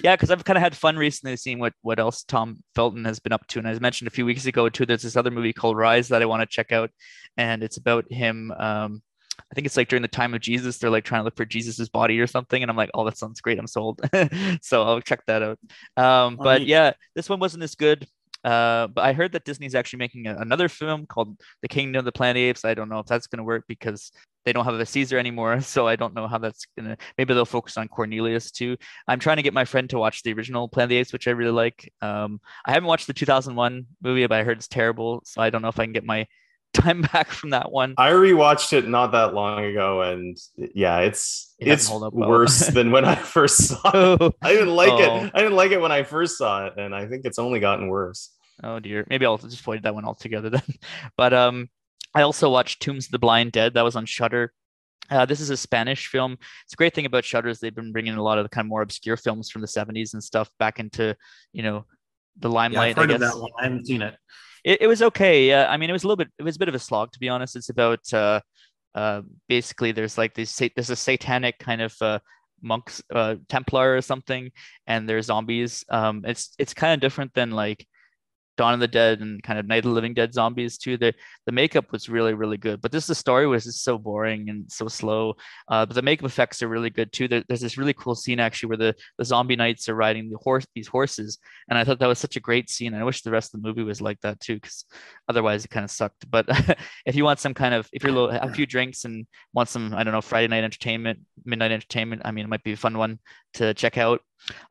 [0.03, 3.19] Yeah, because I've kind of had fun recently seeing what what else Tom Felton has
[3.19, 4.85] been up to, and I mentioned a few weeks ago too.
[4.85, 6.91] There's this other movie called Rise that I want to check out,
[7.35, 8.51] and it's about him.
[8.51, 9.01] Um,
[9.51, 11.45] I think it's like during the time of Jesus, they're like trying to look for
[11.45, 12.61] Jesus's body or something.
[12.61, 13.57] And I'm like, oh, that sounds great.
[13.57, 13.99] I'm sold.
[14.61, 15.59] so I'll check that out.
[15.97, 18.07] Um, but yeah, this one wasn't as good.
[18.43, 22.05] Uh, but I heard that Disney's actually making a, another film called The Kingdom of
[22.05, 22.63] the Planet Apes.
[22.63, 24.11] I don't know if that's going to work because
[24.45, 25.59] they don't have a Caesar anymore.
[25.69, 28.77] So I don't know how that's going to, maybe they'll focus on Cornelius too.
[29.07, 31.27] I'm trying to get my friend to watch the original Planet of the Apes, which
[31.27, 31.91] I really like.
[32.01, 35.21] Um, I haven't watched the 2001 movie, but I heard it's terrible.
[35.25, 36.27] So I don't know if I can get my
[36.73, 37.95] time back from that one.
[37.97, 42.09] I rewatched it not that long ago, and yeah, it's it it's well.
[42.11, 44.35] worse than when I first saw it.
[44.41, 45.25] I didn't like oh.
[45.25, 45.31] it.
[45.33, 47.87] I didn't like it when I first saw it, and I think it's only gotten
[47.87, 48.31] worse.
[48.63, 49.05] Oh dear.
[49.09, 50.63] Maybe I'll just avoid that one altogether then.
[51.17, 51.69] But um,
[52.13, 53.73] I also watched Tombs of the Blind Dead.
[53.73, 54.53] That was on Shudder.
[55.09, 56.37] Uh, this is a Spanish film.
[56.65, 58.65] It's a great thing about Shudder is they've been bringing a lot of the kind
[58.65, 61.15] of more obscure films from the 70s and stuff back into,
[61.51, 61.85] you know,
[62.37, 62.95] the limelight.
[62.95, 63.33] Yeah, I've heard I guess.
[63.33, 63.51] of that one.
[63.59, 64.15] I haven't seen it
[64.63, 65.47] it, it was okay.
[65.47, 66.29] Yeah, I mean, it was a little bit.
[66.37, 67.55] It was a bit of a slog, to be honest.
[67.55, 68.41] It's about uh,
[68.95, 70.55] uh, basically there's like this.
[70.55, 72.19] There's a satanic kind of uh,
[72.61, 74.51] monks, uh, Templar or something,
[74.87, 75.85] and they're zombies.
[75.89, 77.85] Um, it's it's kind of different than like
[78.59, 80.97] Dawn of the Dead and kind of Night of the Living Dead zombies too.
[80.97, 81.13] The
[81.45, 84.69] the makeup was really really good, but this the story was just so boring and
[84.69, 85.35] so slow.
[85.69, 87.29] Uh, but the makeup effects are really good too.
[87.29, 90.37] There, there's this really cool scene actually where the the zombie knights are riding the
[90.43, 91.37] horse these horses,
[91.69, 92.93] and I thought that was such a great scene.
[92.93, 94.83] I wish the rest of the movie was like that too, because
[95.29, 96.29] otherwise it kind of sucked.
[96.29, 96.45] But
[97.05, 99.93] if you want some kind of if you're low, a few drinks and want some
[99.93, 102.97] I don't know Friday night entertainment, midnight entertainment, I mean it might be a fun
[102.97, 103.19] one
[103.53, 104.19] to check out.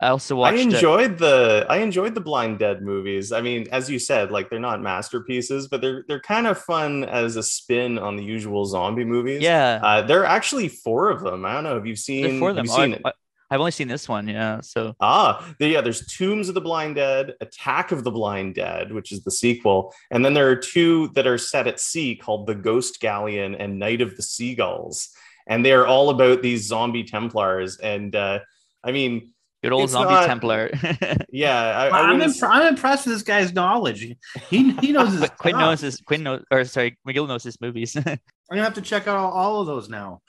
[0.01, 0.59] I also watched.
[0.59, 1.19] I enjoyed it.
[1.19, 3.33] the I enjoyed the Blind Dead movies.
[3.33, 7.05] I mean, as you said, like they're not masterpieces, but they're they're kind of fun
[7.05, 9.43] as a spin on the usual zombie movies.
[9.43, 11.45] Yeah, uh, there are actually four of them.
[11.45, 11.77] I don't know.
[11.77, 12.39] if you've seen?
[12.39, 12.67] Four of them.
[12.67, 14.29] You seen oh, I, have only seen this one.
[14.29, 14.61] Yeah.
[14.61, 15.81] So ah, yeah.
[15.81, 19.95] There's Tombs of the Blind Dead, Attack of the Blind Dead, which is the sequel,
[20.11, 23.79] and then there are two that are set at sea called The Ghost Galleon and
[23.79, 25.11] Night of the Seagulls,
[25.47, 27.79] and they are all about these zombie Templars.
[27.79, 28.41] And uh,
[28.83, 30.71] I mean Good old it's zombie not, Templar.
[31.31, 34.15] yeah, I, am imp- I'm impressed with this guy's knowledge.
[34.49, 35.61] He he knows his Quinn stuff.
[35.61, 37.97] knows his Quinn knows or sorry, Magill knows his movies.
[37.97, 38.19] I'm
[38.51, 40.23] gonna have to check out all, all of those now.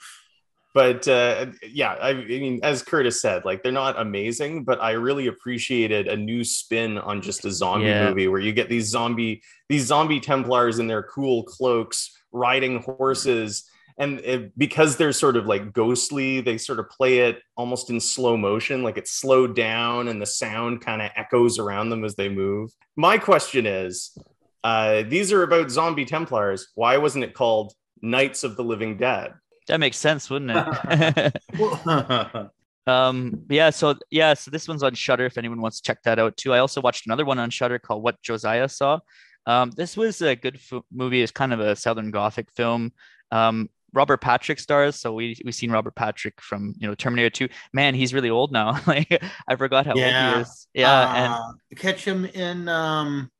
[0.74, 4.92] But uh, yeah, I, I mean, as Curtis said, like they're not amazing, but I
[4.92, 8.08] really appreciated a new spin on just a zombie yeah.
[8.08, 13.69] movie where you get these zombie these zombie Templars in their cool cloaks riding horses
[14.00, 18.00] and it, because they're sort of like ghostly they sort of play it almost in
[18.00, 22.16] slow motion like it's slowed down and the sound kind of echoes around them as
[22.16, 22.70] they move.
[22.96, 24.16] My question is
[24.64, 26.68] uh, these are about zombie templars.
[26.74, 29.34] Why wasn't it called knights of the living dead?
[29.68, 32.50] That makes sense wouldn't it?
[32.86, 36.18] Um yeah so yeah so this one's on Shudder if anyone wants to check that
[36.18, 36.54] out too.
[36.54, 39.00] I also watched another one on Shudder called what josiah saw.
[39.46, 41.20] Um, this was a good f- movie.
[41.20, 42.92] It's kind of a Southern Gothic film.
[43.30, 44.96] Um, Robert Patrick stars.
[44.96, 47.48] So we we've seen Robert Patrick from you know Terminator 2.
[47.72, 48.80] Man, he's really old now.
[48.86, 50.28] like I forgot how yeah.
[50.28, 50.66] old he is.
[50.74, 53.30] Yeah, uh, and catch him in um,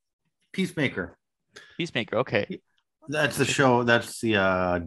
[0.52, 1.16] Peacemaker.
[1.76, 2.18] Peacemaker.
[2.18, 2.60] Okay.
[3.08, 3.82] That's the show.
[3.82, 4.80] That's the uh,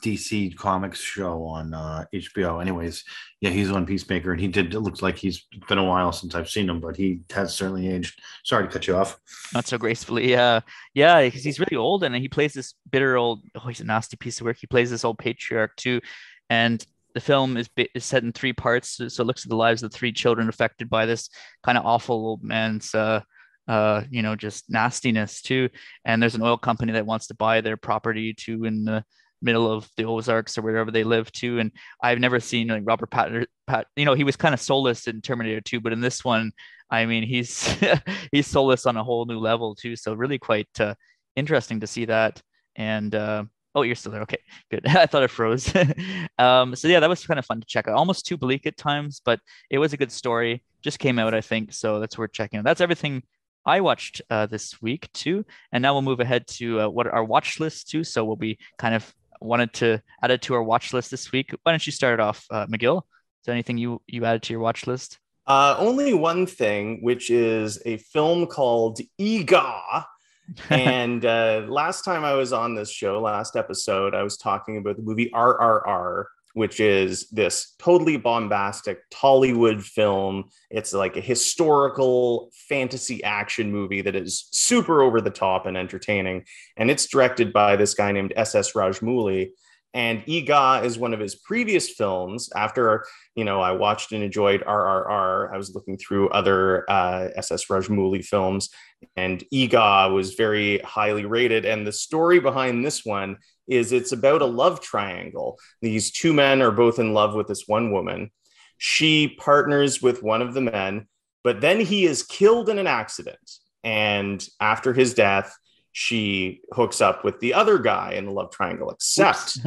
[0.00, 2.60] DC Comics show on uh, HBO.
[2.60, 3.04] Anyways,
[3.40, 4.74] yeah, he's on Peacemaker, and he did.
[4.74, 7.88] It looks like he's been a while since I've seen him, but he has certainly
[7.88, 8.20] aged.
[8.44, 9.18] Sorry to cut you off.
[9.54, 10.30] Not so gracefully.
[10.30, 10.60] Yeah,
[10.94, 13.42] yeah, because he's really old, and he plays this bitter old.
[13.54, 14.58] Oh, he's a nasty piece of work.
[14.60, 16.00] He plays this old patriarch too,
[16.48, 16.84] and
[17.14, 18.96] the film is, is set in three parts.
[18.96, 21.28] So, so it looks at the lives of the three children affected by this
[21.62, 22.94] kind of awful old man's.
[22.94, 23.20] Uh,
[23.68, 25.68] uh, you know, just nastiness too.
[26.04, 29.04] And there's an oil company that wants to buy their property too in the
[29.42, 31.58] middle of the Ozarks or wherever they live too.
[31.58, 31.72] And
[32.02, 35.20] I've never seen like Robert Pat, Pat you know, he was kind of soulless in
[35.20, 36.52] Terminator 2, but in this one,
[36.90, 37.76] I mean, he's
[38.32, 39.96] he's soulless on a whole new level too.
[39.96, 40.94] So really quite uh,
[41.36, 42.42] interesting to see that.
[42.76, 44.22] And uh, oh, you're still there.
[44.22, 44.38] Okay,
[44.70, 44.86] good.
[44.86, 45.72] I thought it froze.
[46.38, 47.94] um, so yeah, that was kind of fun to check out.
[47.94, 50.62] Almost too bleak at times, but it was a good story.
[50.82, 51.72] Just came out, I think.
[51.72, 52.64] So that's worth checking out.
[52.64, 53.22] That's everything
[53.66, 55.44] I watched uh, this week too.
[55.72, 58.04] And now we'll move ahead to uh, what our watch list too.
[58.04, 61.54] So we'll be kind of wanted to add it to our watch list this week.
[61.62, 62.98] Why don't you start it off, uh, Magill?
[62.98, 65.18] Is there anything you you added to your watch list?
[65.46, 70.04] Uh, only one thing, which is a film called Eega.
[70.70, 74.96] and uh, last time I was on this show, last episode, I was talking about
[74.96, 80.50] the movie RRR, which is this totally bombastic Tollywood film.
[80.70, 86.44] It's like a historical fantasy action movie that is super over the top and entertaining.
[86.76, 88.72] And it's directed by this guy named S.S.
[88.72, 89.50] Rajamouli.
[89.92, 92.48] And Eega is one of his previous films.
[92.54, 95.52] After you know, I watched and enjoyed RRR.
[95.52, 98.70] I was looking through other uh, SS Rajamouli films,
[99.16, 101.64] and Eega was very highly rated.
[101.64, 103.38] And the story behind this one
[103.70, 105.58] is it's about a love triangle.
[105.80, 108.30] These two men are both in love with this one woman.
[108.76, 111.06] She partners with one of the men,
[111.44, 113.38] but then he is killed in an accident.
[113.84, 115.56] And after his death,
[115.92, 119.58] she hooks up with the other guy in the love triangle, except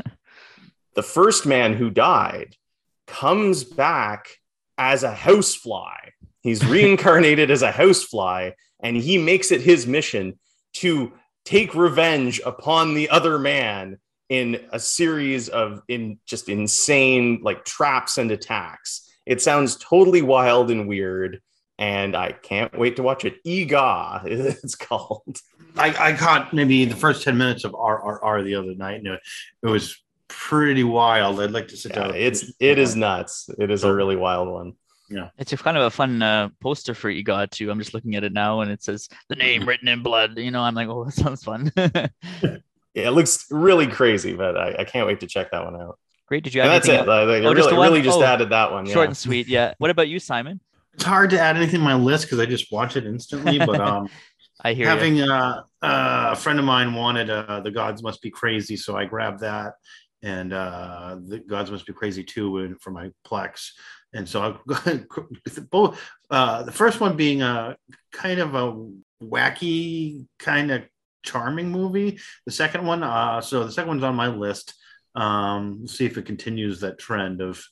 [0.95, 2.55] the first man who died
[3.07, 4.27] comes back
[4.77, 6.09] as a housefly.
[6.41, 10.39] He's reincarnated as a housefly, and he makes it his mission
[10.73, 11.13] to
[11.45, 13.97] take revenge upon the other man
[14.29, 19.09] in a series of in just insane like traps and attacks.
[19.25, 21.41] It sounds totally wild and weird,
[21.77, 23.43] and I can't wait to watch it.
[23.43, 25.37] Eega, it's called.
[25.75, 29.21] I, I caught maybe the first 10 minutes of RRR the other night, and it,
[29.63, 31.39] it was pretty wild.
[31.39, 32.15] I'd like to sit yeah, down.
[32.15, 33.49] It's it is nuts.
[33.57, 34.73] It is a really wild one.
[35.13, 37.69] Yeah, it's a kind of a fun uh, poster for Eega too.
[37.69, 39.69] I'm just looking at it now, and it says the name mm-hmm.
[39.69, 40.37] written in blood.
[40.37, 41.71] You know, I'm like, oh, that sounds fun.
[41.77, 42.57] yeah,
[42.95, 45.99] it looks really crazy, but I, I, can't wait to check that one out.
[46.27, 46.43] Great.
[46.43, 46.61] Did you?
[46.61, 47.07] Add that's it.
[47.07, 48.85] Like, like, oh, really, just really just oh, added that one.
[48.85, 48.93] Yeah.
[48.93, 49.47] Short and sweet.
[49.47, 49.73] Yeah.
[49.77, 50.59] What about you, Simon?
[50.93, 53.59] It's hard to add anything on my list because I just watch it instantly.
[53.59, 54.09] But um,
[54.63, 58.29] I hear having uh, uh, a friend of mine wanted uh, the Gods Must Be
[58.29, 59.73] Crazy, so I grabbed that,
[60.21, 63.71] and uh, the Gods Must Be Crazy too for my Plex.
[64.13, 64.99] And so I
[65.71, 65.99] both
[66.29, 67.75] uh, the first one being a
[68.11, 68.89] kind of a
[69.23, 70.83] wacky, kind of
[71.23, 72.19] charming movie.
[72.45, 74.75] The second one, uh, so the second one's on my list.
[75.15, 77.63] Um, we'll see if it continues that trend of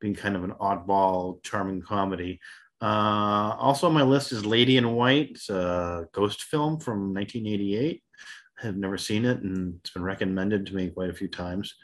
[0.00, 2.40] being kind of an oddball, charming comedy.
[2.80, 5.30] Uh, also on my list is Lady in White.
[5.30, 8.02] It's a ghost film from 1988.
[8.60, 11.74] I have never seen it, and it's been recommended to me quite a few times.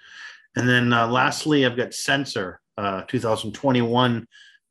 [0.56, 4.26] And then uh, lastly, I've got Censor, uh, 2021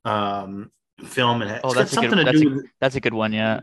[0.05, 0.71] um,
[1.05, 1.41] film.
[1.41, 2.59] And oh, that's something good, to that's do.
[2.59, 2.63] A.
[2.81, 3.33] That's a good one.
[3.33, 3.61] Yeah.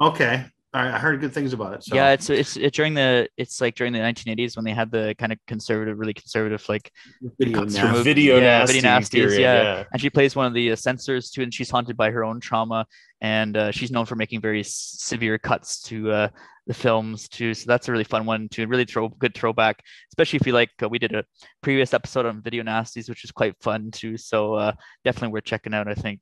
[0.00, 0.44] Okay.
[0.74, 1.84] I heard good things about it.
[1.84, 1.94] So.
[1.94, 5.14] Yeah, it's it's it, during the it's like during the 1980s when they had the
[5.18, 6.92] kind of conservative, really conservative like
[7.38, 9.62] video, na- video, yeah, nasty video nasties, period, yeah.
[9.62, 9.84] yeah.
[9.90, 12.38] And she plays one of the uh, censors too, and she's haunted by her own
[12.38, 12.86] trauma,
[13.20, 16.28] and uh, she's known for making very severe cuts to uh,
[16.66, 17.54] the films too.
[17.54, 20.70] So that's a really fun one to really throw good throwback, especially if you like.
[20.82, 21.24] Uh, we did a
[21.62, 24.16] previous episode on video nasties, which is quite fun too.
[24.16, 24.72] So uh,
[25.04, 25.88] definitely worth checking out.
[25.88, 26.20] I think.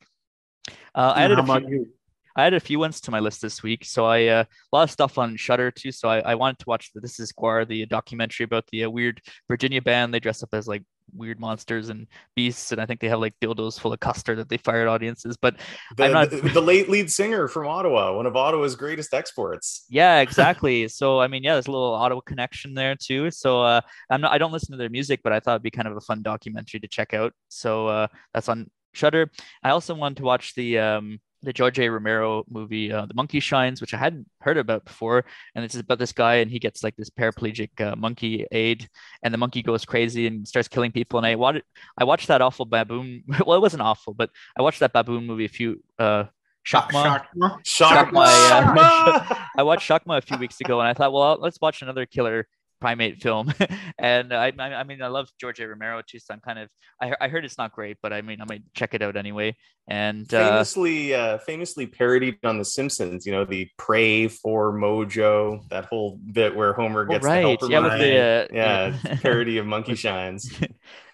[0.95, 1.89] Uh, I added a few,
[2.37, 3.85] I had a few ones to my list this week.
[3.85, 5.91] So I uh, a lot of stuff on Shutter too.
[5.91, 8.91] So I, I wanted to watch the This Is Gwar, the documentary about the uh,
[8.91, 10.13] weird Virginia band.
[10.13, 10.83] They dress up as like
[11.15, 14.49] weird monsters and beasts, and I think they have like dildos full of custard that
[14.49, 15.37] they fired audiences.
[15.37, 15.57] But
[15.97, 19.85] the, I'm not the, the late lead singer from Ottawa, one of Ottawa's greatest exports.
[19.89, 20.89] Yeah, exactly.
[20.89, 23.31] so I mean, yeah, there's a little Ottawa connection there too.
[23.31, 25.71] So uh, I'm not I don't listen to their music, but I thought it'd be
[25.71, 27.33] kind of a fun documentary to check out.
[27.49, 29.31] So uh, that's on Shudder.
[29.63, 31.89] I also wanted to watch the um, the George A.
[31.89, 35.25] Romero movie, uh, The Monkey Shines, which I hadn't heard about before.
[35.55, 38.89] And it's about this guy, and he gets like this paraplegic uh, monkey aid,
[39.23, 41.19] and the monkey goes crazy and starts killing people.
[41.19, 41.63] And I watched,
[41.99, 43.25] I watched that awful baboon.
[43.47, 45.83] well, it wasn't awful, but I watched that baboon movie a few.
[45.99, 46.25] Uh,
[46.67, 47.25] Shakma.
[47.35, 47.63] Shakma.
[47.63, 48.27] Shakma.
[48.27, 49.47] Shakma, yeah.
[49.57, 52.49] I watched Shakma a few weeks ago, and I thought, well, let's watch another killer
[52.87, 53.53] primate film.
[53.99, 55.67] And I, I mean i love george a.
[55.67, 56.69] Romero too so i'm kind of
[57.01, 59.57] I, I heard it's not great but i mean i might check it out anyway.
[59.89, 64.73] And uh, famously uh, uh famously parodied on the simpsons you know the pray for
[64.73, 67.59] mojo that whole bit where homer oh, gets oh, right.
[67.59, 69.17] the yeah, with the, uh, yeah.
[69.23, 70.53] Parody of monkey shines.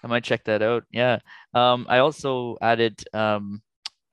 [0.03, 0.85] I might check that out.
[0.91, 1.21] Yeah.
[1.55, 3.63] Um i also added um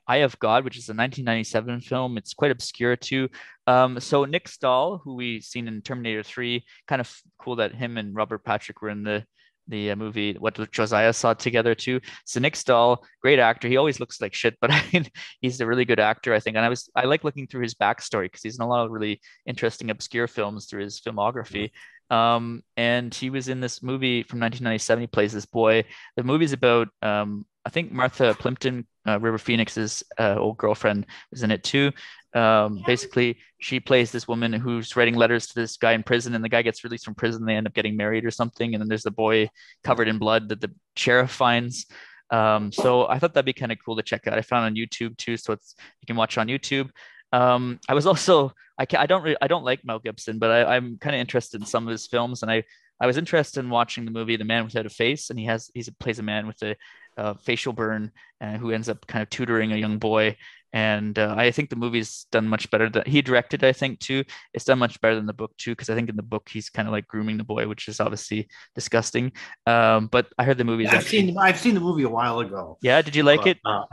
[0.09, 2.17] Eye of God, which is a 1997 film.
[2.17, 3.29] It's quite obscure too.
[3.67, 7.97] Um, so Nick Stahl, who we seen in Terminator 3, kind of cool that him
[7.97, 9.23] and Robert Patrick were in the
[9.67, 12.01] the uh, movie what Josiah saw together too.
[12.25, 13.67] So Nick Stahl, great actor.
[13.67, 15.05] He always looks like shit, but I mean,
[15.41, 16.57] he's a really good actor, I think.
[16.57, 18.91] And I was I like looking through his backstory because he's in a lot of
[18.91, 21.69] really interesting obscure films through his filmography.
[22.09, 25.01] Um, and he was in this movie from 1997.
[25.01, 25.85] He plays this boy.
[26.17, 31.43] The movie's about um, I think Martha Plimpton, uh, River Phoenix's uh, old girlfriend, is
[31.43, 31.91] in it too.
[32.33, 36.43] Um, basically, she plays this woman who's writing letters to this guy in prison, and
[36.43, 37.45] the guy gets released from prison.
[37.45, 39.51] They end up getting married or something, and then there's the boy
[39.83, 41.85] covered in blood that the sheriff finds.
[42.31, 44.39] Um, so I thought that'd be kind of cool to check out.
[44.39, 46.89] I found on YouTube too, so it's you can watch on YouTube.
[47.31, 50.49] Um, I was also I can, I don't re- I don't like Mel Gibson, but
[50.49, 52.63] I, I'm kind of interested in some of his films, and I
[52.99, 55.69] I was interested in watching the movie The Man Without a Face, and he has
[55.75, 56.75] he plays a man with a
[57.19, 60.37] uh, facial burn, uh, who ends up kind of tutoring a young boy.
[60.71, 62.89] And uh, I think the movie's done much better.
[62.89, 64.23] That he directed, I think, too.
[64.53, 66.69] It's done much better than the book too, because I think in the book he's
[66.69, 69.31] kind of like grooming the boy, which is obviously disgusting.
[69.65, 70.83] Um, but I heard the movie.
[70.83, 71.27] Yeah, I've actually...
[71.27, 72.77] seen I've seen the movie a while ago.
[72.81, 73.57] Yeah, did you like but, it?
[73.65, 73.83] Uh,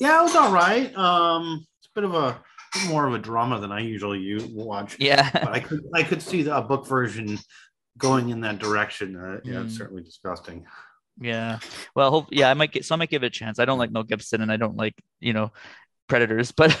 [0.00, 0.94] yeah, it was all right.
[0.96, 2.42] Um, it's a bit of a
[2.88, 4.96] more of a drama than I usually watch.
[4.98, 7.38] Yeah, but I could I could see the book version
[7.98, 9.16] going in that direction.
[9.16, 9.66] Uh, yeah, mm.
[9.66, 10.64] it's certainly disgusting.
[11.20, 11.58] Yeah.
[11.94, 13.58] Well, hope, yeah, I might get so I might give it a chance.
[13.58, 15.52] I don't like Mel Gibson and I don't like, you know,
[16.08, 16.76] predators, but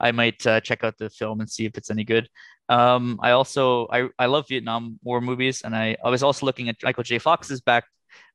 [0.00, 2.28] I might uh, check out the film and see if it's any good.
[2.68, 6.68] Um, I also I, I love Vietnam War movies and I, I was also looking
[6.68, 7.18] at Michael J.
[7.18, 7.84] Fox's back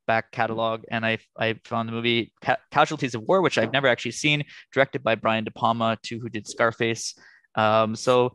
[0.05, 3.87] back catalog and I I found the movie Ca- Casualties of War, which I've never
[3.87, 7.15] actually seen, directed by Brian De Palma, too, who did Scarface.
[7.55, 8.33] Um, so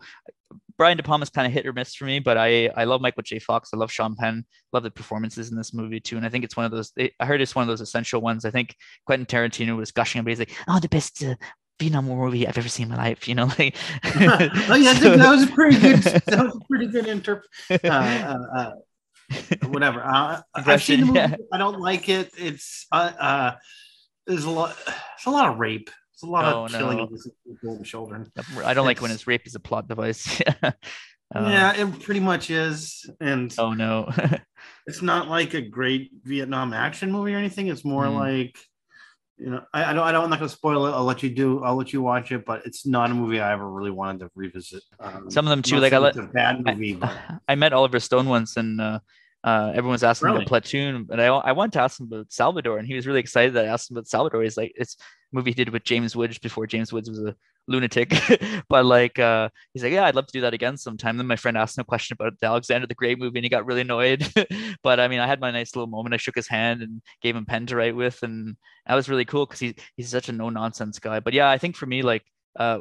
[0.76, 3.22] Brian De Palma's kind of hit or miss for me, but I I love Michael
[3.22, 3.38] J.
[3.38, 3.70] Fox.
[3.72, 4.44] I love Sean Penn.
[4.72, 6.92] Love the performances in this movie too, and I think it's one of those.
[6.98, 8.44] I heard it's one of those essential ones.
[8.44, 8.74] I think
[9.06, 10.30] Quentin Tarantino was gushing about.
[10.30, 11.36] He's like, "Oh, the best uh,
[11.78, 13.76] Vietnam War movie I've ever seen in my life." You know, like.
[14.16, 15.98] oh yeah, so, that was a pretty good.
[15.98, 17.42] That was a pretty good interp.
[17.84, 18.72] Uh, uh, uh
[19.68, 20.02] whatever.
[20.04, 21.18] Uh, I've seen the movie.
[21.18, 21.36] Yeah.
[21.52, 22.30] I don't like it.
[22.36, 23.52] It's uh, uh,
[24.26, 24.76] there's a lot.
[24.86, 25.90] There's a lot of rape
[26.22, 27.08] a lot oh, of killing no.
[27.46, 28.30] people and children.
[28.36, 30.40] I don't it's, like when his rape is a plot device.
[30.62, 30.72] uh,
[31.34, 33.08] yeah, it pretty much is.
[33.20, 34.10] And oh no.
[34.86, 37.68] it's not like a great Vietnam action movie or anything.
[37.68, 38.14] It's more mm.
[38.14, 38.58] like
[39.36, 40.92] you know, I, I don't, I don't, I'm not going to spoil it.
[40.92, 43.52] I'll let you do, I'll let you watch it, but it's not a movie I
[43.52, 44.82] ever really wanted to revisit.
[45.00, 46.98] Um, Some of them too, like I let, a bad movie.
[47.02, 49.00] I, I, met Oliver Stone once, and uh,
[49.42, 50.38] uh, everyone was asking really?
[50.38, 53.20] about Platoon, and I, I wanted to ask him about Salvador, and he was really
[53.20, 54.42] excited that I asked him about Salvador.
[54.42, 54.96] He's like, it's
[55.34, 58.14] movie he did with James Woods before James Woods was a lunatic.
[58.68, 61.16] but like uh he's like, Yeah, I'd love to do that again sometime.
[61.16, 63.48] Then my friend asked him a question about the Alexander the Great movie and he
[63.50, 64.26] got really annoyed.
[64.82, 66.14] but I mean I had my nice little moment.
[66.14, 69.24] I shook his hand and gave him pen to write with and that was really
[69.24, 71.20] cool because he, he's such a no nonsense guy.
[71.20, 72.24] But yeah, I think for me like
[72.56, 72.80] uh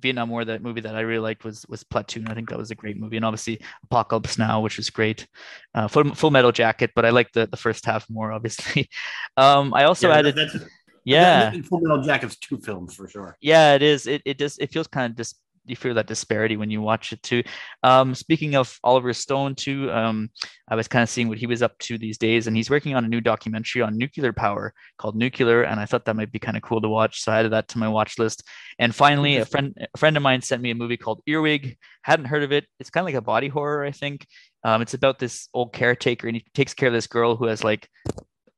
[0.00, 2.28] Vietnam War that movie that I really liked was was Platoon.
[2.28, 5.26] I think that was a great movie, and obviously Apocalypse Now, which was great.
[5.74, 8.88] Uh, Full, Full Metal Jacket, but I like the the first half more, obviously.
[9.36, 10.36] um, I also yeah, added.
[10.36, 10.56] That's,
[11.04, 13.36] yeah, Full Metal Jacket's two films for sure.
[13.40, 14.06] Yeah, it is.
[14.06, 15.34] It it just it feels kind of dis-
[15.64, 17.42] you feel that disparity when you watch it too.
[17.82, 20.30] Um, speaking of Oliver Stone too, um,
[20.68, 22.94] I was kind of seeing what he was up to these days, and he's working
[22.94, 26.38] on a new documentary on nuclear power called Nuclear, and I thought that might be
[26.38, 28.42] kind of cool to watch, so I added that to my watch list.
[28.78, 31.76] And finally, a friend a friend of mine sent me a movie called Earwig.
[32.02, 32.66] Hadn't heard of it.
[32.80, 34.26] It's kind of like a body horror, I think.
[34.64, 37.62] Um, it's about this old caretaker, and he takes care of this girl who has
[37.62, 37.88] like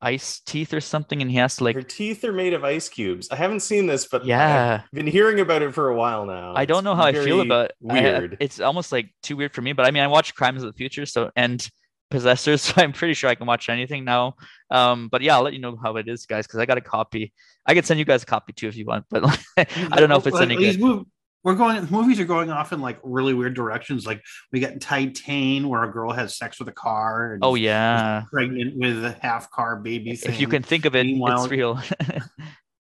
[0.05, 2.89] ice teeth or something, and he has to like her teeth are made of ice
[2.89, 3.29] cubes.
[3.31, 6.53] I haven't seen this, but yeah, I've been hearing about it for a while now.
[6.55, 7.77] I don't know how I feel about it.
[7.81, 8.35] Weird.
[8.35, 10.73] I, it's almost like too weird for me, but I mean, I watch Crimes of
[10.73, 11.67] the Future, so and
[12.11, 14.37] Possessors, so I'm pretty sure I can watch anything now.
[14.71, 16.83] Um, but yeah, I'll let you know how it is, guys, because I got a
[16.83, 17.33] copy.
[17.67, 19.25] I could send you guys a copy too if you want, but
[19.57, 21.07] I don't know if it's any good
[21.45, 24.07] we're going movies are going off in like really weird directions.
[24.07, 28.25] Like we got Titane where a girl has sex with a car oh yeah.
[28.33, 30.33] pregnant with a half car baby thing.
[30.33, 31.81] if you can think of it Meanwhile, it's real.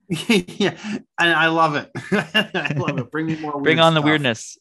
[0.48, 0.77] Yeah
[1.18, 1.90] and i love it.
[2.12, 3.11] I love it.
[3.11, 4.03] Bring me more bring on stuff.
[4.03, 4.59] the weirdness.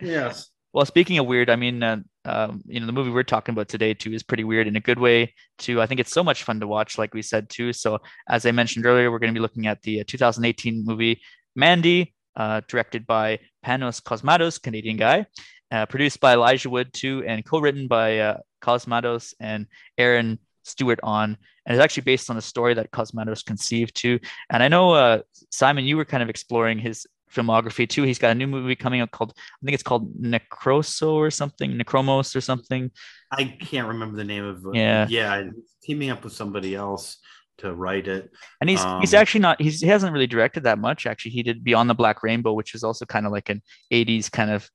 [0.00, 0.50] Yes.
[0.72, 3.68] Well speaking of weird i mean uh, um, you know the movie we're talking about
[3.68, 5.80] today too is pretty weird in a good way too.
[5.80, 7.72] I think it's so much fun to watch like we said too.
[7.72, 11.20] So as i mentioned earlier we're going to be looking at the uh, 2018 movie
[11.54, 15.26] mandy uh, directed by Panos Cosmatos, Canadian guy,
[15.70, 19.66] uh, produced by Elijah Wood too, and co-written by uh, Cosmatos and
[19.98, 24.18] Aaron Stewart-Ahn, and it's actually based on a story that Cosmatos conceived too.
[24.50, 25.20] And I know uh,
[25.50, 28.02] Simon, you were kind of exploring his filmography too.
[28.02, 31.72] He's got a new movie coming out called I think it's called Necroso or something,
[31.72, 32.90] Necromos or something.
[33.30, 34.76] I can't remember the name of it.
[34.76, 35.42] Yeah, yeah,
[35.82, 37.18] teaming up with somebody else
[37.58, 38.30] to write it.
[38.60, 41.06] And he's um, he's actually not he's he hasn't really directed that much.
[41.06, 43.62] Actually, he did Beyond the Black Rainbow, which is also kind of like an
[43.92, 44.68] '80s kind of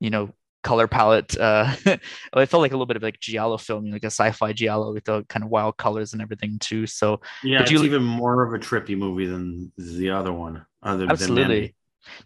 [0.00, 1.38] you know color palette.
[1.38, 2.00] Uh, it
[2.46, 5.24] felt like a little bit of like giallo film, like a sci-fi giallo with the
[5.24, 6.86] kind of wild colors and everything too.
[6.86, 10.64] So yeah, it's you, even more of a trippy movie than the other one.
[10.82, 11.74] Other absolutely.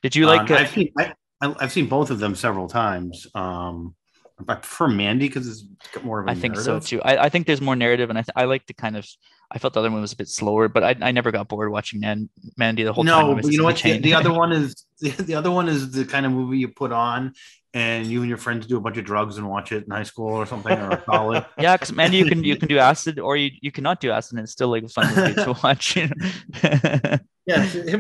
[0.02, 0.50] Did you like?
[0.50, 1.14] Um, uh, I've, seen, I,
[1.60, 3.26] have seen both of them several times.
[3.34, 3.94] Um,
[4.48, 7.00] I prefer Mandy because it's more of a I think so too.
[7.02, 9.06] I, I think there's more narrative, and I, th- I like to kind of.
[9.54, 11.70] I felt the other one was a bit slower, but I, I never got bored
[11.70, 13.36] watching Man- Mandy the whole no, time.
[13.36, 13.76] No, you know what?
[13.76, 16.68] The, the, other one is the, the other one is the kind of movie you
[16.68, 17.34] put on
[17.74, 20.02] and you and your friends do a bunch of drugs and watch it in high
[20.02, 21.44] school or something or college.
[21.58, 24.38] yeah, because Mandy, you can you can do acid or you, you cannot do acid
[24.38, 25.96] and it's still like a fun movie to watch.
[27.46, 27.96] yeah,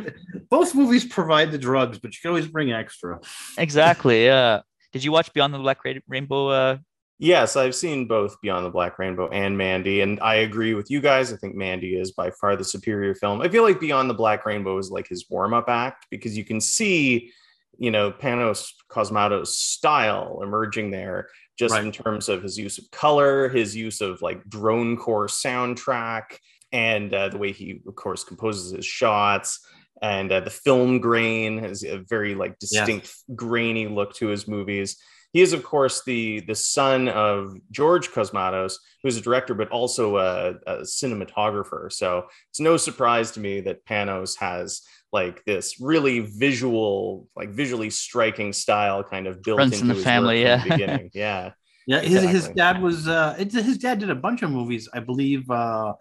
[0.48, 3.20] both movies provide the drugs, but you can always bring extra.
[3.58, 4.24] Exactly.
[4.24, 4.60] Yeah.
[4.92, 6.48] Did you watch Beyond the Black Rainbow?
[6.48, 6.78] Uh...
[7.22, 11.00] Yes, I've seen both Beyond the Black Rainbow and Mandy, and I agree with you
[11.00, 11.32] guys.
[11.32, 13.40] I think Mandy is by far the superior film.
[13.40, 16.44] I feel like Beyond the Black Rainbow is like his warm up act because you
[16.44, 17.30] can see,
[17.78, 21.84] you know, Panos Cosmatos' style emerging there just right.
[21.84, 26.38] in terms of his use of color, his use of like drone core soundtrack,
[26.72, 29.64] and uh, the way he, of course, composes his shots
[30.02, 33.36] and uh, the film grain has a very like distinct yeah.
[33.36, 34.96] grainy look to his movies
[35.32, 40.16] he is of course the the son of george cosmatos who's a director but also
[40.18, 41.90] a, a, cinematographer.
[41.90, 47.90] So it's no surprise to me that panos has like this really visual like visually
[47.90, 51.10] striking style kind of built Runs into in the family yeah the beginning.
[51.14, 51.52] Yeah
[51.86, 52.32] yeah his, exactly.
[52.32, 55.92] his dad was uh his dad did a bunch of movies i believe uh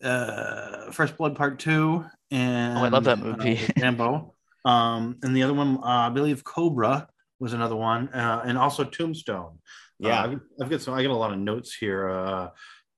[0.00, 2.04] uh first blood part two
[2.34, 4.34] and oh, I love that movie, uh, Rambo.
[4.64, 7.08] Um, and the other one, uh, I believe Cobra
[7.40, 9.58] was another one, uh, and also Tombstone.
[10.02, 10.94] Uh, yeah, I've, I've, got some.
[10.94, 12.08] I got a lot of notes here.
[12.08, 12.48] Uh,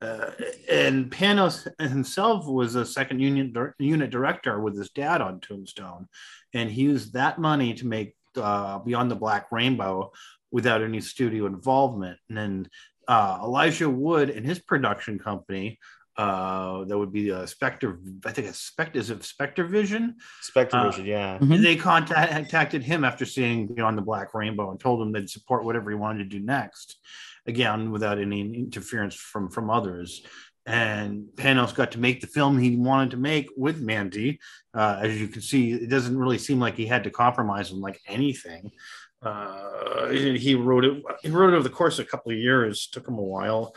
[0.01, 0.31] uh,
[0.69, 6.07] and Panos himself was a second unit unit director with his dad on Tombstone,
[6.53, 10.11] and he used that money to make uh, Beyond the Black Rainbow
[10.51, 12.19] without any studio involvement.
[12.29, 12.69] And then
[13.07, 15.79] uh, Elijah Wood and his production company
[16.17, 17.99] uh, that would be a Spectre.
[18.25, 20.15] I think a Spectre is it Spectre Vision?
[20.41, 21.37] Spectre Vision, uh, yeah.
[21.37, 21.61] Mm-hmm.
[21.61, 25.89] They contacted him after seeing Beyond the Black Rainbow and told him they'd support whatever
[25.89, 26.99] he wanted to do next.
[27.45, 30.21] again without any interference from from others
[30.67, 34.39] and Panos got to make the film he wanted to make with Mandy.
[34.73, 37.79] Uh, as you can see, it doesn't really seem like he had to compromise on
[37.79, 38.71] like anything.
[39.21, 41.01] Uh, he wrote it.
[41.23, 42.87] He wrote it over the course of a couple of years.
[42.87, 43.73] Took him a while,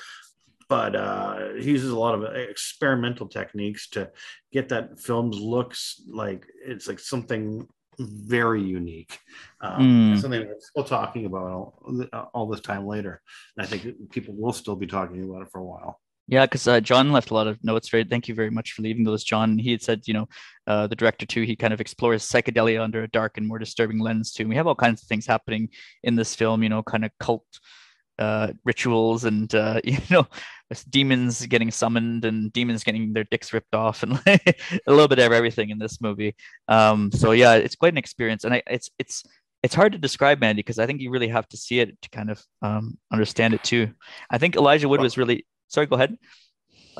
[0.71, 4.09] but uh, he uses a lot of experimental techniques to
[4.53, 7.67] get that film's looks like it's like something
[7.99, 9.19] very unique.
[9.61, 10.21] Um, mm.
[10.21, 13.21] Something we're still talking about all, all this time later.
[13.57, 16.01] And I think people will still be talking about it for a while.
[16.29, 17.89] Yeah, because uh, John left a lot of notes.
[17.89, 19.59] Very, thank you very much for leaving those, John.
[19.59, 20.29] He had said, you know,
[20.69, 21.43] uh, the director too.
[21.43, 24.45] He kind of explores psychedelia under a dark and more disturbing lens too.
[24.45, 25.71] And we have all kinds of things happening
[26.05, 26.63] in this film.
[26.63, 27.45] You know, kind of cult
[28.21, 30.27] uh, rituals and uh, you know,
[30.89, 34.41] demons getting summoned and demons getting their dicks ripped off and a
[34.87, 36.37] little bit of everything in this movie.
[36.69, 39.25] Um, so yeah, it's quite an experience, and I, it's it's
[39.63, 42.09] it's hard to describe Mandy because I think you really have to see it to
[42.11, 43.93] kind of um, understand it too.
[44.31, 46.17] I think Elijah Wood was really sorry, go ahead.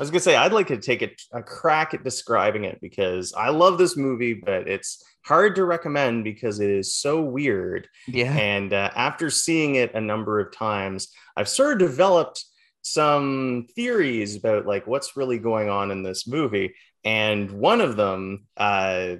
[0.01, 3.35] I was gonna say I'd like to take a, a, crack at describing it because
[3.35, 7.87] I love this movie, but it's hard to recommend because it is so weird.
[8.07, 8.35] Yeah.
[8.35, 12.43] And uh, after seeing it a number of times, I've sort of developed
[12.81, 16.73] some theories about like what's really going on in this movie,
[17.03, 19.17] and one of them uh,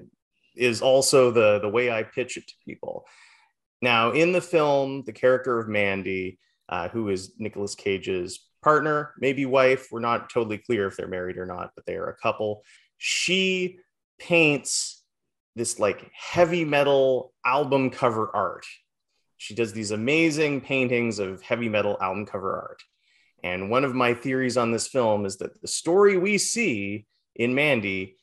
[0.56, 3.06] is also the the way I pitch it to people.
[3.84, 6.40] Now, in the film, the character of Mandy,
[6.72, 9.88] uh, who is Nicolas Cage's partner, maybe wife.
[9.92, 12.64] We're not totally clear if they're married or not, but they are a couple.
[12.98, 13.80] She
[14.20, 15.04] paints
[15.56, 18.66] this like heavy metal album cover art.
[19.38, 22.82] She does these amazing paintings of heavy metal album cover art.
[23.44, 27.56] And one of my theories on this film is that the story we see in
[27.56, 28.18] Mandy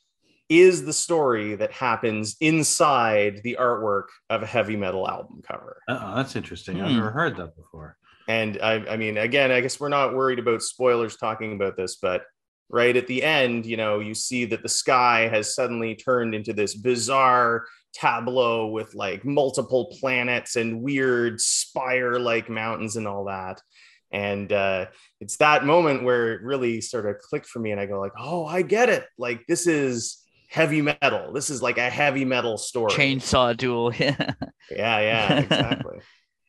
[0.47, 5.81] is the story that happens inside the artwork of a heavy metal album cover.
[5.87, 6.77] Oh, that's interesting.
[6.77, 6.85] Hmm.
[6.85, 7.97] I've never heard that before.
[8.29, 11.95] And I, I mean, again, I guess we're not worried about spoilers talking about this,
[11.95, 12.25] but
[12.69, 16.53] right at the end, you know, you see that the sky has suddenly turned into
[16.53, 23.63] this bizarre tableau with like multiple planets and weird spire like mountains and all that.
[24.11, 24.85] And uh,
[25.19, 27.71] it's that moment where it really sort of clicked for me.
[27.71, 29.07] And I go, like, oh, I get it.
[29.17, 31.33] Like, this is heavy metal.
[31.33, 32.91] This is like a heavy metal story.
[32.91, 33.91] Chainsaw duel.
[33.99, 34.33] yeah,
[34.69, 35.99] yeah, exactly.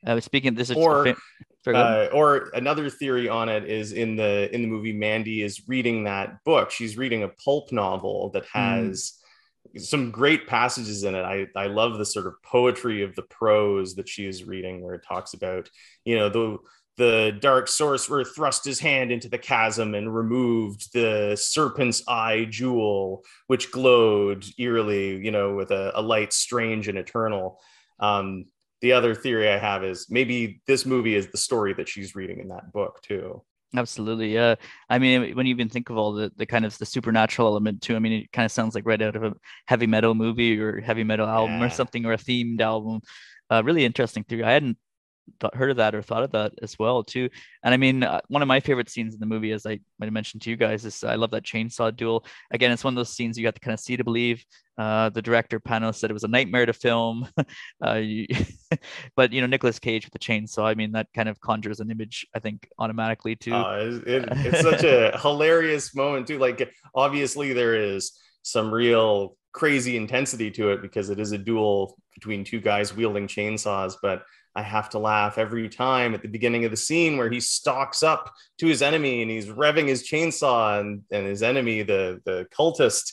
[0.05, 0.55] I was speaking.
[0.55, 1.15] This is or,
[1.67, 6.05] uh, or another theory on it is in the in the movie Mandy is reading
[6.05, 6.71] that book.
[6.71, 8.59] She's reading a pulp novel that hmm.
[8.59, 9.19] has
[9.77, 9.81] mm.
[9.81, 11.23] some great passages in it.
[11.23, 14.95] I I love the sort of poetry of the prose that she is reading, where
[14.95, 15.69] it talks about
[16.05, 16.59] you know the
[16.97, 23.25] the dark sorcerer thrust his hand into the chasm and removed the serpent's eye jewel,
[23.47, 27.59] which glowed eerily, you know, with a, a light strange and eternal.
[28.01, 28.47] Um,
[28.81, 32.41] the other theory I have is maybe this movie is the story that she's reading
[32.41, 33.43] in that book too.
[33.77, 34.35] Absolutely.
[34.35, 34.57] Yeah.
[34.89, 37.83] I mean, when you even think of all the, the kind of the supernatural element
[37.83, 39.35] too, I mean, it kind of sounds like right out of a
[39.67, 41.67] heavy metal movie or heavy metal album yeah.
[41.67, 43.01] or something or a themed album.
[43.49, 44.43] Uh, really interesting theory.
[44.45, 44.77] I hadn't
[45.41, 47.29] th- heard of that or thought of that as well too.
[47.63, 50.07] And I mean, uh, one of my favorite scenes in the movie, as I might
[50.07, 52.25] have mentioned to you guys, is I love that chainsaw duel.
[52.51, 54.45] Again, it's one of those scenes you got to kind of see to believe.
[54.79, 57.29] Uh, the director Panos said it was a nightmare to film,
[57.87, 58.27] uh, you,
[59.17, 60.65] but you know Nicolas Cage with the chainsaw.
[60.65, 63.53] I mean, that kind of conjures an image, I think, automatically too.
[63.53, 66.39] Uh, it, it's such a hilarious moment too.
[66.39, 68.13] Like, obviously, there is
[68.43, 73.27] some real crazy intensity to it because it is a duel between two guys wielding
[73.27, 74.23] chainsaws, but
[74.55, 78.03] I have to laugh every time at the beginning of the scene where he stalks
[78.03, 82.47] up to his enemy and he's revving his chainsaw and, and his enemy, the, the
[82.57, 83.13] cultist,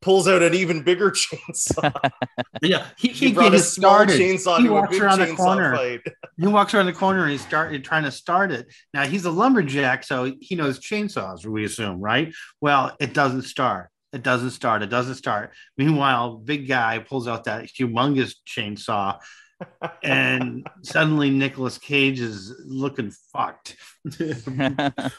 [0.00, 1.92] pulls out an even bigger chainsaw.
[2.62, 4.20] yeah, he, he, he brought a small started.
[4.20, 5.76] chainsaw he walks around the corner.
[5.76, 6.00] Fight.
[6.38, 8.66] he walks around the corner and he's started trying to start it.
[8.94, 11.44] Now he's a lumberjack, so he knows chainsaws.
[11.44, 12.32] We assume, right?
[12.60, 13.90] Well, it doesn't start.
[14.12, 14.82] It doesn't start.
[14.82, 15.52] It doesn't start.
[15.76, 19.18] Meanwhile, big guy pulls out that humongous chainsaw
[20.02, 23.76] and suddenly Nicolas Cage is looking fucked.
[24.04, 25.10] but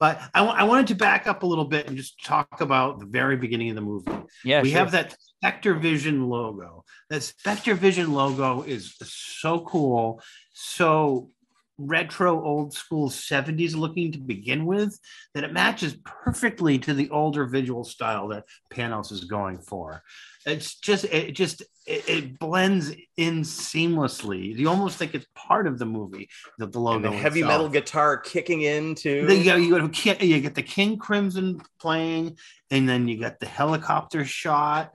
[0.00, 3.36] I, I, wanted to back up a little bit and just talk about the very
[3.36, 4.12] beginning of the movie.
[4.44, 4.78] Yeah, we sure.
[4.78, 6.84] have that Spectre Vision logo.
[7.10, 10.20] That Spectre Vision logo is so cool,
[10.52, 11.30] so
[11.78, 14.98] retro old school 70s looking to begin with
[15.34, 20.02] that it matches perfectly to the older visual style that Panos is going for
[20.48, 24.56] it's just it just it, it, blends in seamlessly.
[24.56, 26.28] You almost think it's part of the movie.
[26.58, 27.52] The, the logo, and the heavy itself.
[27.52, 29.26] metal guitar kicking in too.
[29.28, 32.38] You, you, you get the King Crimson playing,
[32.70, 34.94] and then you got the helicopter shot.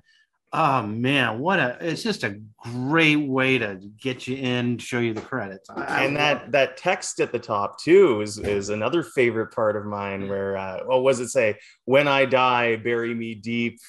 [0.56, 5.16] Oh man, what a it's just a great way to get you in, show you
[5.16, 5.68] the credits.
[5.68, 9.86] I, and that that text at the top too is is another favorite part of
[9.86, 11.58] mine where uh what was it say?
[11.86, 13.80] When I die, bury me deep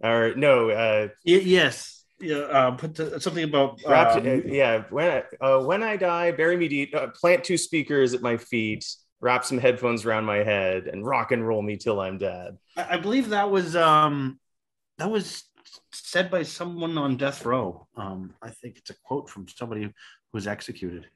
[0.00, 2.04] or no, uh yes.
[2.20, 4.84] Yeah, uh, put the, something about um, uh, yeah.
[4.90, 6.94] When I, uh, when I die, bury me deep.
[6.94, 8.86] Uh, plant two speakers at my feet
[9.20, 12.58] wrap some headphones around my head and rock and roll me till I'm dead.
[12.76, 14.38] I, I believe that was um
[14.98, 15.42] that was
[15.92, 17.86] said by someone on death row.
[17.96, 19.90] Um, I think it's a quote from somebody who
[20.32, 21.06] was executed.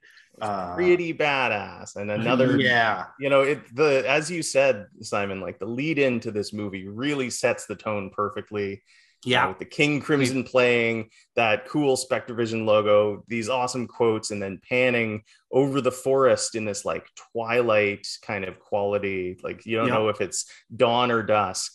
[0.40, 1.96] Uh, pretty badass.
[1.96, 6.30] And another, yeah, you know, it the as you said, Simon, like the lead into
[6.30, 8.82] this movie really sets the tone perfectly.
[9.24, 14.42] Yeah, uh, with the King Crimson playing that cool Spectrevision logo, these awesome quotes, and
[14.42, 19.38] then panning over the forest in this like twilight kind of quality.
[19.42, 20.44] Like you don't know if it's
[20.76, 21.72] dawn or dusk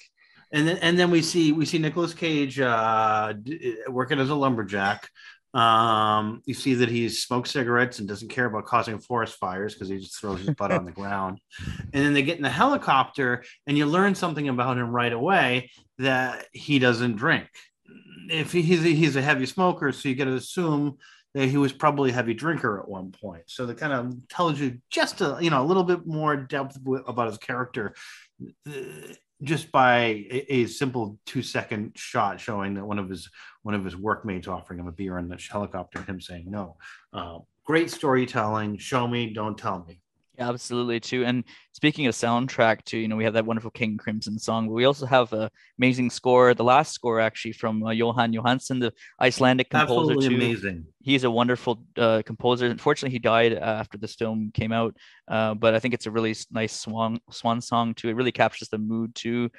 [0.52, 3.34] and then and then we see we see Nicolas Cage uh,
[3.88, 5.10] working as a lumberjack.
[5.54, 9.90] Um, you see that he smokes cigarettes and doesn't care about causing forest fires because
[9.90, 11.42] he just throws his butt on the ground.
[11.94, 15.72] And then they get in the helicopter, and you learn something about him right away
[15.98, 17.48] that he doesn't drink.
[18.30, 20.98] If he's a, he's a heavy smoker, so you got to assume
[21.34, 23.44] that he was probably a heavy drinker at one point.
[23.48, 26.78] So that kind of tells you just a you know a little bit more depth
[27.08, 27.94] about his character
[29.44, 33.30] just by a, a, simple two second shot showing that one of his
[33.64, 36.78] one of his workmates offering him a beer in the helicopter him saying no.
[37.14, 38.78] Uh, great storytelling.
[38.78, 40.00] Show me don't tell me
[40.38, 41.26] yeah, absolutely too.
[41.26, 44.74] And speaking of soundtrack too, you know, we have that wonderful King Crimson song, but
[44.74, 48.94] we also have a amazing score, the last score actually from uh, Jóhann Jóhannsson, the
[49.20, 50.36] Icelandic composer absolutely too.
[50.36, 50.86] amazing.
[51.02, 52.68] He's a wonderful uh, composer.
[52.68, 54.96] Unfortunately, he died after this film came out,
[55.28, 58.08] uh, but I think it's a really nice swan swan song too.
[58.08, 59.50] It really captures the mood too.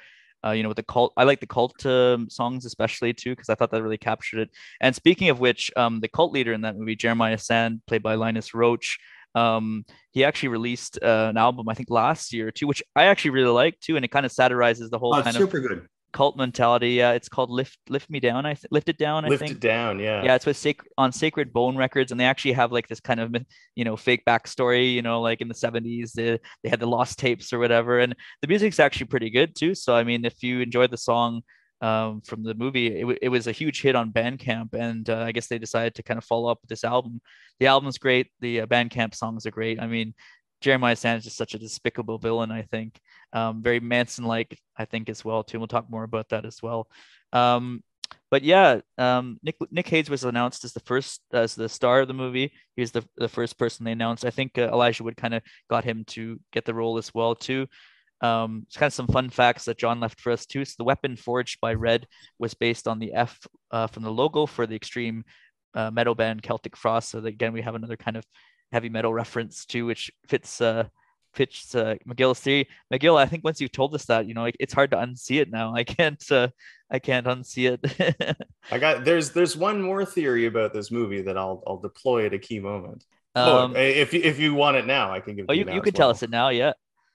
[0.45, 3.47] Uh, you know, with the cult, I like the cult um, songs especially too because
[3.47, 4.49] I thought that really captured it.
[4.81, 8.15] And speaking of which, um, the cult leader in that movie, Jeremiah Sand, played by
[8.15, 8.97] Linus Roache,
[9.35, 13.31] um, he actually released uh, an album I think last year too, which I actually
[13.31, 15.87] really like too, and it kind of satirizes the whole oh, kind super of good.
[16.11, 16.91] cult mentality.
[16.91, 18.45] Yeah, it's called Lift Lift Me Down.
[18.45, 19.25] I th- Lift It Down.
[19.25, 19.53] I Lift think.
[19.53, 19.99] It Down.
[19.99, 20.23] Yeah.
[20.23, 23.19] Yeah, it's with Sac- on Sacred Bone Records, and they actually have like this kind
[23.19, 23.35] of
[23.75, 24.93] you know fake backstory.
[24.93, 28.15] You know, like in the '70s, they they had the lost tapes or whatever, and
[28.41, 29.73] the music's actually pretty good too.
[29.75, 31.41] So I mean, if you enjoy the song
[31.83, 32.87] um, from the movie.
[32.87, 35.95] It, w- it was a huge hit on Bandcamp, and uh, I guess they decided
[35.95, 37.21] to kind of follow up with this album.
[37.59, 38.31] The album's great.
[38.39, 39.81] The uh, Bandcamp songs are great.
[39.81, 40.13] I mean,
[40.61, 42.51] Jeremiah Sand is such a despicable villain.
[42.51, 42.99] I think
[43.33, 44.57] um, very Manson-like.
[44.77, 45.59] I think as well too.
[45.59, 46.87] We'll talk more about that as well.
[47.33, 47.83] Um,
[48.31, 52.07] but yeah, um, Nick Nick Cage was announced as the first as the star of
[52.07, 52.53] the movie.
[52.77, 54.23] He was the, the first person they announced.
[54.23, 57.35] I think uh, Elijah Wood kind of got him to get the role as well
[57.35, 57.67] too.
[58.23, 60.63] Um, it's kind of some fun facts that John left for us too.
[60.63, 62.07] So the weapon forged by Red
[62.39, 63.37] was based on the F
[63.69, 65.25] uh, from the logo for the extreme
[65.75, 67.09] uh, metal band Celtic Frost.
[67.09, 68.23] So that, again, we have another kind of
[68.71, 70.85] heavy metal reference too, which fits uh,
[71.33, 72.69] fits uh, Magill's theory.
[72.93, 75.51] Magill, I think once you've told us that, you know, it's hard to unsee it
[75.51, 75.75] now.
[75.75, 76.47] I can't uh,
[76.89, 78.37] I can't unsee it.
[78.71, 82.33] I got there's there's one more theory about this movie that I'll I'll deploy at
[82.33, 83.03] a key moment.
[83.35, 85.47] Um, oh, if if you want it now, I can give.
[85.49, 85.99] Oh, you, you, you could well.
[85.99, 86.49] tell us it now.
[86.49, 86.73] Yeah.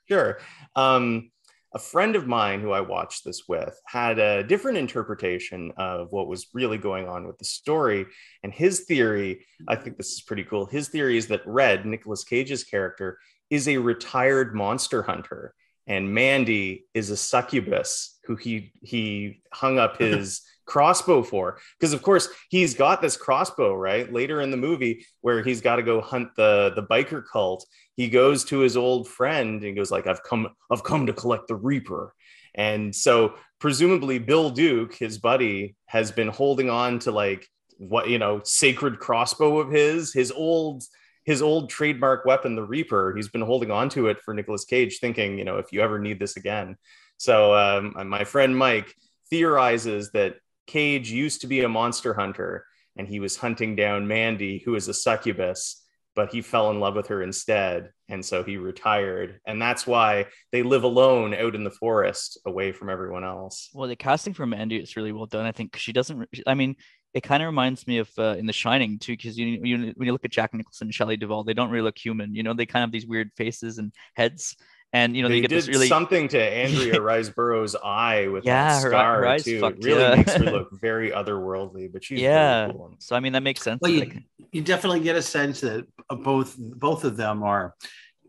[0.08, 0.38] Sure.
[0.74, 1.30] Um,
[1.74, 6.26] a friend of mine who I watched this with had a different interpretation of what
[6.26, 8.06] was really going on with the story.
[8.42, 10.64] And his theory, I think this is pretty cool.
[10.64, 13.18] His theory is that Red, Nicolas Cage's character,
[13.50, 15.54] is a retired monster hunter,
[15.86, 22.02] and Mandy is a succubus who he he hung up his crossbow for because of
[22.02, 25.98] course he's got this crossbow right later in the movie where he's got to go
[25.98, 27.66] hunt the the biker cult
[27.98, 31.48] he goes to his old friend and goes like i've come i've come to collect
[31.48, 32.14] the reaper.
[32.54, 37.46] And so presumably bill duke his buddy has been holding on to like
[37.76, 40.84] what you know sacred crossbow of his his old
[41.24, 43.14] his old trademark weapon the reaper.
[43.14, 45.98] He's been holding on to it for Nicolas cage thinking you know if you ever
[45.98, 46.76] need this again.
[47.18, 48.94] So um, my friend mike
[49.30, 50.36] theorizes that
[50.68, 52.64] Cage used to be a monster hunter
[52.96, 55.82] and he was hunting down Mandy, who is a succubus,
[56.18, 57.90] but he fell in love with her instead.
[58.08, 59.38] And so he retired.
[59.46, 63.70] And that's why they live alone out in the forest away from everyone else.
[63.72, 65.46] Well, the casting for Mandy is really well done.
[65.46, 66.74] I think she doesn't, I mean,
[67.14, 70.06] it kind of reminds me of uh, in The Shining too, because you, you when
[70.06, 72.34] you look at Jack Nicholson and Shelley Duvall, they don't really look human.
[72.34, 74.56] You know, they kind of have these weird faces and heads
[74.92, 78.44] and you know they, they get did this really something to Andrea Riseborough's eye with
[78.44, 79.60] yeah, that scar her, her too.
[79.60, 80.14] Fucked, it really yeah.
[80.14, 82.70] makes her look very otherworldly, but she's yeah.
[82.70, 82.94] Cool.
[82.98, 83.80] So I mean that makes sense.
[83.82, 84.22] Well, you, like,
[84.52, 87.74] you definitely get a sense that both both of them are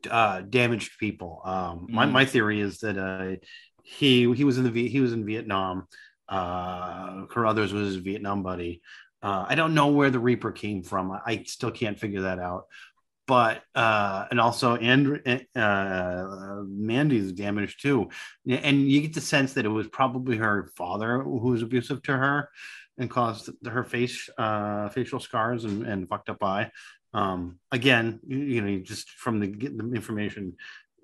[0.09, 1.41] uh, damaged people.
[1.45, 2.11] Um, my Mm.
[2.11, 3.35] my theory is that uh,
[3.83, 5.87] he he was in the he was in Vietnam.
[6.27, 8.81] Uh, Carruthers was his Vietnam buddy.
[9.21, 11.11] Uh, I don't know where the Reaper came from.
[11.11, 12.65] I still can't figure that out.
[13.29, 15.21] But uh, and also and
[15.55, 18.09] uh, Mandy's damaged too,
[18.49, 22.17] and you get the sense that it was probably her father who was abusive to
[22.17, 22.49] her
[22.97, 26.71] and caused her face uh, facial scars and, and fucked up eye.
[27.13, 30.55] Um, again, you, you know, just from the, the information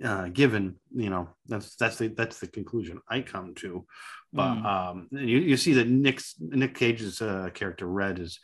[0.03, 3.85] uh, given, you know, that's that's the that's the conclusion I come to.
[4.33, 4.65] But mm.
[4.65, 8.39] um, you, you see that Nick's Nick Cage's uh, character Red is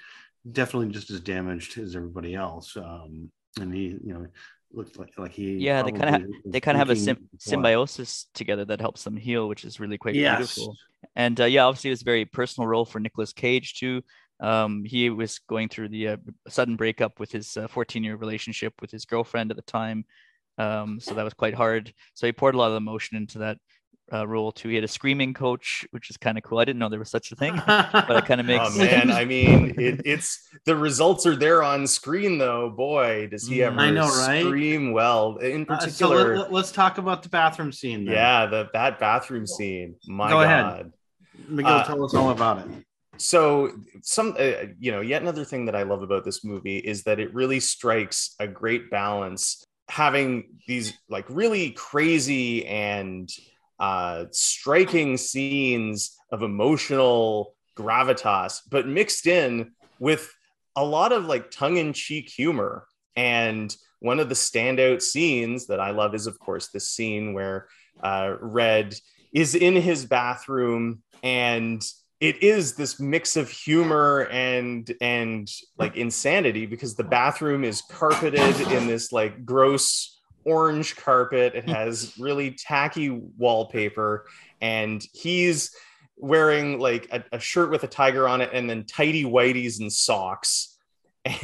[0.49, 2.77] definitely just as damaged as everybody else.
[2.77, 4.27] Um, and he, you know,
[4.73, 5.57] looks like like he.
[5.57, 9.17] Yeah, they kind of they kind of have a sim- symbiosis together that helps them
[9.17, 10.37] heal, which is really quite yes.
[10.37, 10.75] beautiful.
[11.15, 14.01] And uh, yeah, obviously, it was a very personal role for Nicolas Cage too.
[14.39, 18.73] Um, he was going through the uh, sudden breakup with his 14 uh, year relationship
[18.81, 20.05] with his girlfriend at the time.
[20.57, 21.93] Um, so that was quite hard.
[22.15, 23.57] So he poured a lot of emotion into that
[24.13, 24.69] uh, role too.
[24.69, 26.59] He had a screaming coach, which is kind of cool.
[26.59, 28.75] I didn't know there was such a thing, but it kind of makes.
[28.75, 32.69] Oh man, I mean, it, it's the results are there on screen though.
[32.69, 34.43] Boy, does he ever I know, right?
[34.43, 35.37] scream well.
[35.37, 38.05] In particular, uh, so let, us talk about the bathroom scene.
[38.05, 38.15] Then.
[38.15, 39.95] Yeah, the that bathroom scene.
[40.07, 40.45] My Go God.
[40.45, 40.93] ahead,
[41.49, 42.85] Magill, uh, tell us all about it
[43.17, 47.03] so some uh, you know yet another thing that i love about this movie is
[47.03, 53.29] that it really strikes a great balance having these like really crazy and
[53.81, 60.31] uh, striking scenes of emotional gravitas, but mixed in with
[60.75, 62.85] a lot of like tongue-in-cheek humor.
[63.15, 67.67] And one of the standout scenes that I love is, of course, this scene where
[68.03, 68.95] uh, Red
[69.33, 71.83] is in his bathroom and
[72.19, 78.59] it is this mix of humor and and like insanity because the bathroom is carpeted
[78.71, 81.55] in this like gross orange carpet.
[81.55, 81.71] It hmm.
[81.71, 84.25] has really tacky wallpaper
[84.61, 85.75] and he's
[86.17, 89.91] wearing like a, a shirt with a tiger on it and then tidy whiteys and
[89.91, 90.67] socks.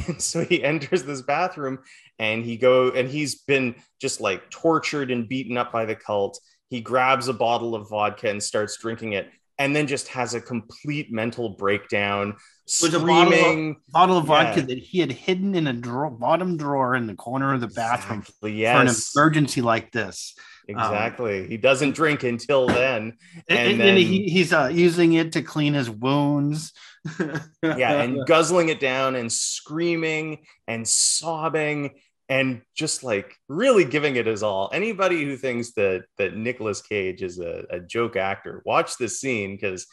[0.08, 1.78] And so he enters this bathroom
[2.18, 6.40] and he go and he's been just like tortured and beaten up by the cult.
[6.68, 10.40] He grabs a bottle of vodka and starts drinking it and then just has a
[10.40, 12.36] complete mental breakdown.
[12.82, 14.66] With a bottle of, bottle of vodka yeah.
[14.66, 18.20] that he had hidden in a drawer, bottom drawer in the corner of the bathroom
[18.20, 19.10] exactly, yes.
[19.12, 20.34] for an emergency like this.
[20.68, 21.44] Exactly.
[21.44, 23.16] Um, he doesn't drink until then,
[23.48, 26.72] and, and, then, and he, he's uh, using it to clean his wounds.
[27.62, 31.94] yeah, and guzzling it down and screaming and sobbing
[32.28, 34.68] and just like really giving it his all.
[34.72, 39.56] Anybody who thinks that that Nicolas Cage is a, a joke actor, watch this scene
[39.56, 39.86] because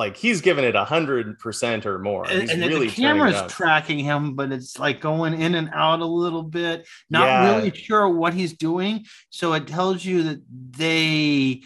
[0.00, 2.26] like he's giving it a hundred percent or more.
[2.26, 6.06] He's and, really the camera's tracking him, but it's like going in and out a
[6.06, 7.54] little bit, not yeah.
[7.54, 9.04] really sure what he's doing.
[9.28, 11.64] So it tells you that they,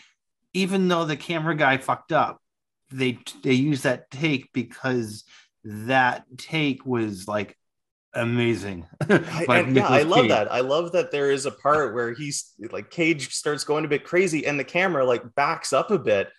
[0.53, 2.43] even though the camera guy fucked up,
[2.91, 5.23] they they use that take because
[5.63, 7.57] that take was like
[8.15, 8.85] amazing.
[9.09, 10.29] I, and, yeah, I love Cage.
[10.31, 10.53] that.
[10.53, 14.03] I love that there is a part where he's like Cage starts going a bit
[14.03, 16.31] crazy and the camera like backs up a bit.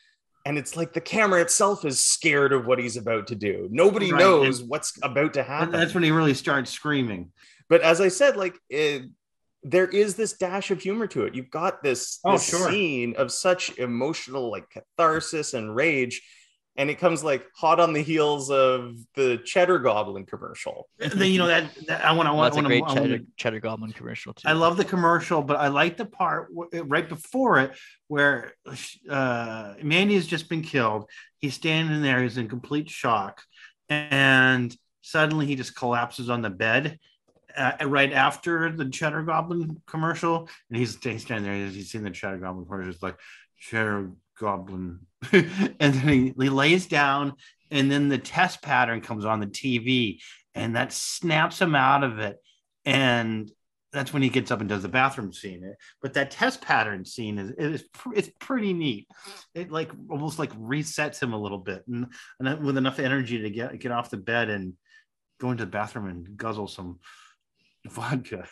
[0.45, 3.67] And it's like the camera itself is scared of what he's about to do.
[3.71, 4.19] Nobody right.
[4.19, 5.71] knows and, what's about to happen.
[5.71, 7.31] that's when he really starts screaming.
[7.67, 9.09] But as I said, like it,
[9.63, 11.33] there is this dash of humor to it.
[11.33, 12.69] You've got this, oh, this sure.
[12.69, 16.21] scene of such emotional like catharsis and rage
[16.77, 20.89] and it comes like hot on the heels of the Cheddar Goblin commercial.
[20.99, 22.27] Then you know that, that I want.
[22.27, 22.53] I want.
[22.53, 24.47] That's a great cheddar, cheddar, Goblin commercial too.
[24.47, 28.53] I love the commercial, but I like the part right before it where
[29.09, 31.09] uh, Mandy has just been killed.
[31.39, 32.21] He's standing there.
[32.21, 33.41] He's in complete shock,
[33.89, 36.99] and suddenly he just collapses on the bed.
[37.57, 41.69] Uh, right after the Cheddar Goblin commercial, and he's, he's standing there.
[41.69, 42.91] He's seen the Cheddar Goblin commercial.
[42.91, 43.17] It's like
[43.59, 44.99] Cheddar Goblin
[45.79, 47.33] and then he, he lays down,
[47.71, 50.19] and then the test pattern comes on the TV,
[50.53, 52.37] and that snaps him out of it.
[52.85, 53.51] And
[53.91, 55.73] that's when he gets up and does the bathroom scene.
[56.01, 59.07] But that test pattern scene is is it's pretty neat.
[59.53, 62.07] It like almost like resets him a little bit, and,
[62.39, 64.73] and with enough energy to get get off the bed and
[65.39, 66.99] go into the bathroom and guzzle some
[67.89, 68.47] vodka.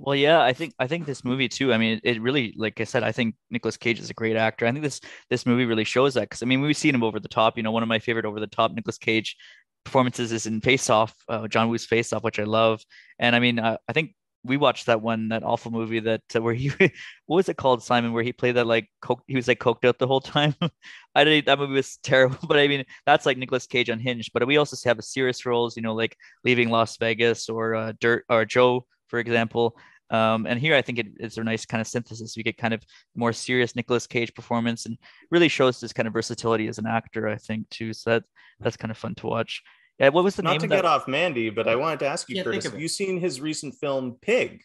[0.00, 1.72] well, yeah, I think I think this movie too.
[1.72, 4.66] I mean, it, really, like I said, I think Nicolas Cage is a great actor.
[4.66, 7.20] I think this this movie really shows that because I mean, we've seen him over
[7.20, 7.56] the top.
[7.56, 9.36] You know, one of my favorite over the top Nicolas Cage
[9.84, 12.82] performances is in Face Off, uh, John Woo's Face Off, which I love.
[13.18, 14.14] And I mean, uh, I think
[14.46, 16.68] we watched that one, that awful movie that uh, where he,
[17.26, 19.84] what was it called, Simon, where he played that like coke, he was like coked
[19.84, 20.54] out the whole time.
[21.14, 24.30] I didn't, that movie was terrible, but I mean, that's like Nicolas Cage unhinged.
[24.32, 27.92] But we also have a serious roles, you know, like leaving Las Vegas or uh,
[28.00, 29.76] Dirt or Joe, for example.
[30.08, 32.36] Um, and here I think it, it's a nice kind of synthesis.
[32.36, 32.82] You get kind of
[33.14, 34.96] more serious Nicolas Cage performance and
[35.30, 37.92] really shows this kind of versatility as an actor, I think, too.
[37.92, 38.24] So that
[38.60, 39.62] that's kind of fun to watch.
[39.98, 40.60] Yeah, what was the Not name?
[40.60, 43.40] to get off Mandy, but I wanted to ask you, Curtis, have you seen his
[43.40, 44.62] recent film Pig?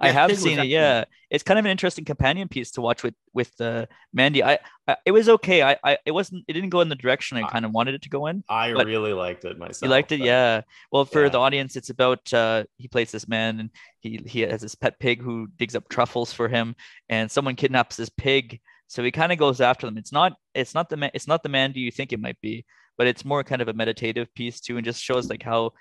[0.00, 0.66] I yeah, have seen it.
[0.66, 4.42] Yeah, it's kind of an interesting companion piece to watch with with uh, Mandy.
[4.42, 5.62] I, I, it was okay.
[5.62, 8.02] I, I it wasn't it didn't go in the direction I kind of wanted it
[8.02, 8.42] to go in.
[8.48, 9.82] I really liked it myself.
[9.82, 10.62] You liked it, but, yeah.
[10.90, 11.28] Well, for yeah.
[11.28, 13.70] the audience, it's about uh, he plays this man and
[14.00, 16.74] he he has this pet pig who digs up truffles for him,
[17.08, 18.60] and someone kidnaps this pig.
[18.88, 19.98] So he kind of goes after them.
[19.98, 22.64] It's not it's not the man, it's not the Mandy you think it might be,
[23.00, 25.72] but it's more kind of a meditative piece too, and just shows like how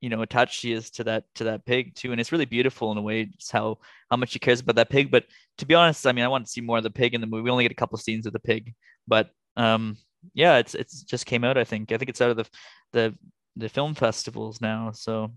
[0.00, 2.92] you know attached she is to that to that pig too and it's really beautiful
[2.92, 5.10] in a way just how how much she cares about that pig.
[5.10, 5.24] But
[5.56, 7.26] to be honest i mean i want to see more of the pig in the
[7.26, 7.42] movie.
[7.42, 8.74] We only get a couple scenes of the pig
[9.08, 9.96] but um
[10.34, 11.90] yeah it's it's just came out i think.
[11.90, 12.46] I think it's out of the
[12.92, 13.18] the
[13.56, 15.32] the film festivals now so.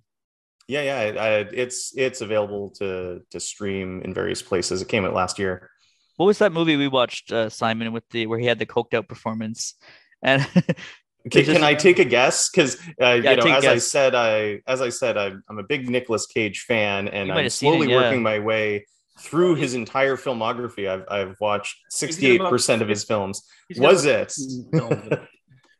[0.68, 1.30] Yeah yeah I,
[1.64, 4.84] it's it's available to to stream in various places.
[4.84, 5.72] It came out last year.
[6.18, 8.94] What was that movie we watched uh, simon with the where he had the coked
[8.94, 9.74] out performance?
[10.22, 10.48] And
[11.30, 12.50] Can, just, can, I take a guess?
[12.50, 15.64] Because uh, yeah, you know, as I said, I as I said, I'm, I'm a
[15.64, 17.98] big Nicolas Cage fan, and I'm slowly it, yeah.
[17.98, 18.86] working my way
[19.20, 20.90] through his entire filmography.
[20.90, 23.44] I've I've watched 68 percent of his films.
[23.78, 24.34] Was it?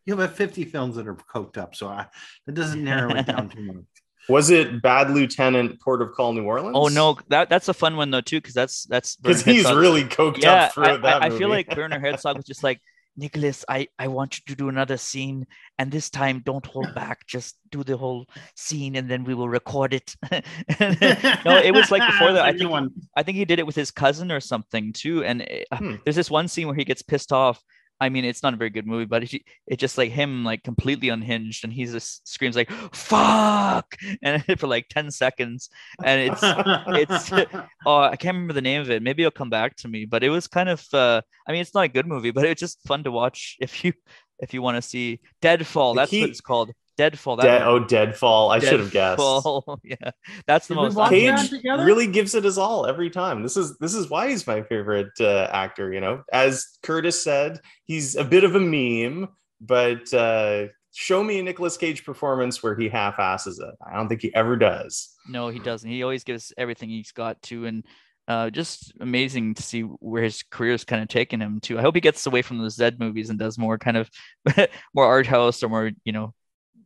[0.06, 2.08] You have 50 films that are coked up, so I,
[2.46, 3.76] that doesn't narrow it down too much.
[4.30, 6.76] Was it Bad Lieutenant, Port of Call, New Orleans?
[6.78, 10.04] Oh no, that that's a fun one though too, because that's that's because he's really
[10.04, 11.24] coked yeah, up throughout I, that.
[11.24, 12.82] I, I feel like Werner Herzog was just like,
[13.18, 15.46] Nicholas, I, I want you to do another scene,
[15.78, 17.28] and this time don't hold back.
[17.28, 20.16] Just do the whole scene, and then we will record it.
[20.32, 22.46] no, it was like before that.
[22.46, 22.72] I think
[23.16, 25.24] I think he did it with his cousin or something too.
[25.24, 25.96] And it, uh, hmm.
[26.04, 27.62] there's this one scene where he gets pissed off
[28.02, 29.36] I mean, it's not a very good movie, but it's
[29.68, 34.66] it just like him like completely unhinged, and he just screams like "fuck" and for
[34.66, 35.70] like ten seconds,
[36.04, 37.32] and it's it's
[37.86, 39.04] oh I can't remember the name of it.
[39.04, 41.76] Maybe it'll come back to me, but it was kind of uh, I mean, it's
[41.76, 43.94] not a good movie, but it's just fun to watch if you
[44.40, 45.94] if you want to see Deadfall.
[45.94, 46.74] That's what it's called.
[46.98, 47.38] Deadfall.
[47.38, 48.52] That Dead, oh, Deadfall.
[48.52, 49.22] I should have guessed.
[49.84, 50.12] yeah,
[50.46, 51.10] that's the Did most.
[51.10, 53.44] Cage really gives it his all every time.
[53.44, 55.92] This is this is why he's my favorite uh, actor.
[55.94, 59.30] You know, as Curtis said, he's a bit of a meme,
[59.60, 63.76] but uh, show me a Nicolas Cage performance where he half asses it.
[63.86, 65.16] I don't think he ever does.
[65.28, 65.90] No, he doesn't.
[65.90, 67.86] He always gives everything he's got to, and
[68.28, 71.78] uh, just amazing to see where his career is kind of taken him to.
[71.78, 74.10] I hope he gets away from those Zed movies and does more kind of
[74.94, 76.34] more art house or more, you know,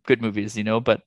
[0.06, 0.80] good movies, you know.
[0.80, 1.02] But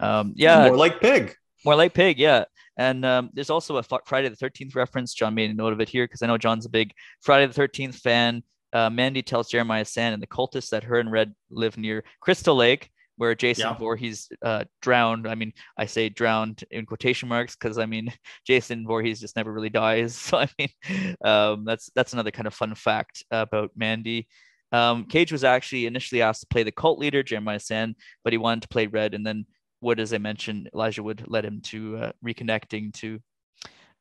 [0.00, 1.34] um, yeah, more like Pig.
[1.64, 2.44] More like Pig, yeah.
[2.76, 5.14] And um, there's also a Friday the Thirteenth reference.
[5.14, 7.52] John made a note of it here because I know John's a big Friday the
[7.52, 8.42] Thirteenth fan.
[8.72, 12.56] Uh, Mandy tells Jeremiah Sand and the cultists that her and Red live near Crystal
[12.56, 13.78] Lake, where Jason yeah.
[13.78, 15.28] Voorhees uh, drowned.
[15.28, 18.12] I mean, I say drowned in quotation marks because I mean
[18.46, 20.16] Jason Voorhees just never really dies.
[20.24, 24.26] So I mean, um, that's that's another kind of fun fact about Mandy.
[24.74, 27.94] Um, Cage was actually initially asked to play the cult leader, Jeremiah Sand,
[28.24, 29.14] but he wanted to play Red.
[29.14, 29.46] And then
[29.80, 33.20] Wood, as I mentioned, Elijah Wood led him to uh, reconnecting to.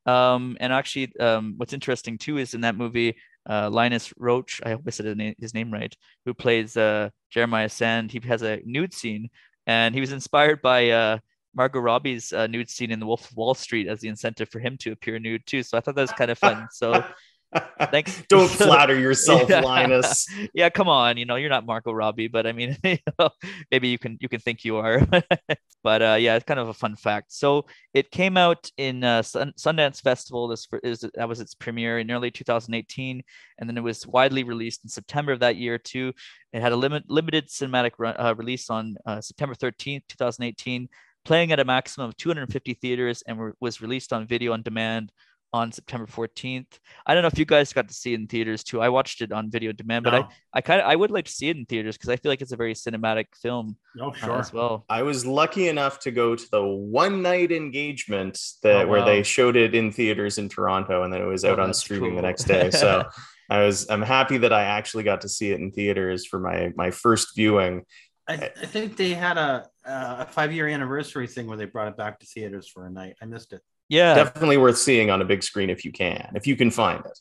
[0.08, 3.16] Um, and actually, um, what's interesting too is in that movie,
[3.48, 5.96] uh, Linus Roache, I hope I said his name right,
[6.26, 9.30] who plays uh, Jeremiah Sand, he has a nude scene,
[9.68, 11.20] and he was inspired by uh,
[11.54, 14.60] Margot Robbie's uh, nude scene in The Wolf of Wall Street as the incentive for
[14.60, 15.62] him to appear nude too.
[15.62, 16.68] So I thought that was kind of fun.
[16.72, 17.06] So
[17.92, 18.24] Thanks.
[18.30, 19.62] Don't flatter yourself, yeah.
[19.62, 20.28] Linus.
[20.54, 21.18] Yeah, come on.
[21.18, 23.30] You know, you're not Margot Robbie, but I mean, you know,
[23.72, 25.02] maybe you can you can think you are.
[25.84, 27.32] but uh, yeah, it's kind of a fun fact.
[27.32, 30.48] So it came out in uh, Sun- Sundance Festival.
[30.48, 33.24] This is that was its premiere in early 2018,
[33.58, 36.14] and then it was widely released in September of that year too.
[36.52, 40.88] It had a limit limited cinematic run, uh, release on uh, September 13th, 2018,
[41.26, 45.12] playing at a maximum of 250 theaters, and were, was released on video on demand
[45.54, 46.80] on September 14th.
[47.06, 48.82] I don't know if you guys got to see it in theaters too.
[48.82, 50.18] I watched it on video demand, but no.
[50.18, 52.32] I, I kind of I would like to see it in theaters because I feel
[52.32, 53.78] like it's a very cinematic film.
[54.02, 54.32] Oh, uh, sure.
[54.32, 54.86] Uh, as well.
[54.90, 59.22] I was lucky enough to go to the one night engagement that oh, where they
[59.22, 62.16] showed it in theaters in Toronto and then it was out oh, on streaming cool.
[62.18, 62.72] the next day.
[62.72, 63.04] So
[63.50, 66.74] I was I'm happy that I actually got to see it in theaters for my
[66.76, 67.84] my first viewing.
[68.28, 71.98] I, I think they had a a five year anniversary thing where they brought it
[71.98, 73.16] back to theaters for a night.
[73.22, 74.16] I missed it yeah.
[74.16, 77.20] Definitely worth seeing on a big screen if you can if you can find it.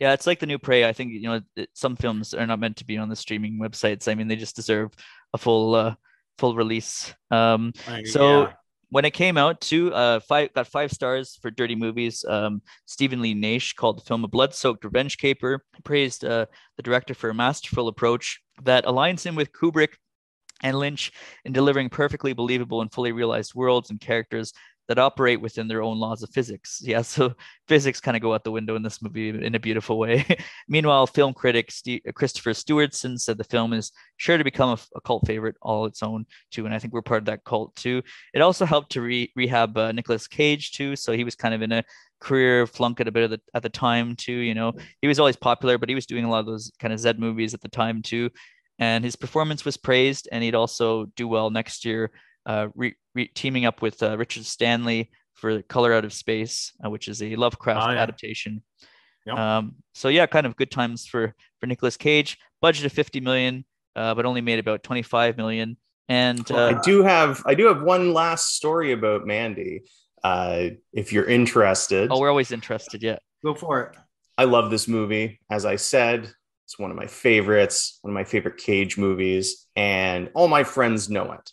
[0.00, 0.84] Yeah it's like the new prey.
[0.84, 1.40] I think you know
[1.74, 4.08] some films are not meant to be on the streaming websites.
[4.08, 4.92] I mean they just deserve
[5.32, 5.94] a full uh
[6.38, 7.14] full release.
[7.30, 7.72] Um
[8.04, 8.52] so yeah.
[8.88, 13.22] when it came out too uh five got five stars for dirty movies um stephen
[13.22, 16.46] lee naish called the film a blood-soaked revenge caper praised uh
[16.76, 19.94] the director for a masterful approach that aligns him with kubrick
[20.62, 21.12] and lynch
[21.44, 24.52] in delivering perfectly believable and fully realized worlds and characters
[24.90, 26.82] that operate within their own laws of physics.
[26.90, 27.34] Yeah, so
[27.68, 30.26] physics kind of go out the window in this movie in a beautiful way.
[30.68, 35.00] Meanwhile, film critic St- Christopher Stewardson said the film is sure to become a, a,
[35.02, 38.02] cult favorite all its own too, and I think we're part of that cult too.
[38.34, 41.62] It also helped to re- rehab uh, Nicolas Cage too, so he was kind of
[41.62, 41.84] in a
[42.18, 44.32] career flunk at a bit of the, at the time too.
[44.32, 46.92] You know, he was always popular, but he was doing a lot of those kind
[46.92, 48.30] of Z movies at the time too,
[48.80, 52.10] and his performance was praised, and he'd also do well next year
[52.74, 57.08] re- re- teaming up with uh, Richard Stanley for Color Out of Space, uh, which
[57.08, 58.02] is a Lovecraft oh, yeah.
[58.02, 58.62] adaptation.
[59.26, 59.36] Yep.
[59.36, 62.38] Um, so yeah, kind of good times for for Nicolas Cage.
[62.60, 63.64] Budget of 50 million,
[63.96, 65.76] uh, but only made about 25 million.
[66.08, 69.82] And well, I uh, do have I do have one last story about Mandy.
[70.22, 72.10] Uh, if you're interested.
[72.10, 73.02] Oh, we're always interested.
[73.02, 73.96] Yeah, go for it.
[74.36, 75.40] I love this movie.
[75.50, 76.30] As I said,
[76.66, 81.08] it's one of my favorites, one of my favorite Cage movies, and all my friends
[81.08, 81.50] know it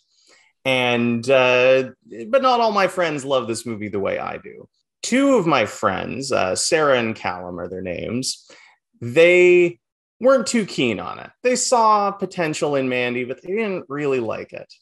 [0.64, 1.90] and uh,
[2.28, 4.68] but not all my friends love this movie the way I do.
[5.02, 8.50] Two of my friends, uh, Sarah and Callum are their names.
[9.00, 9.78] They
[10.20, 11.30] weren't too keen on it.
[11.42, 14.72] They saw potential in Mandy, but they didn't really like it.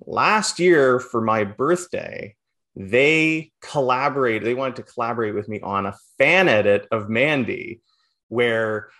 [0.00, 2.36] Last year for my birthday,
[2.76, 4.46] they collaborated.
[4.46, 7.80] They wanted to collaborate with me on a fan edit of Mandy,
[8.28, 8.90] where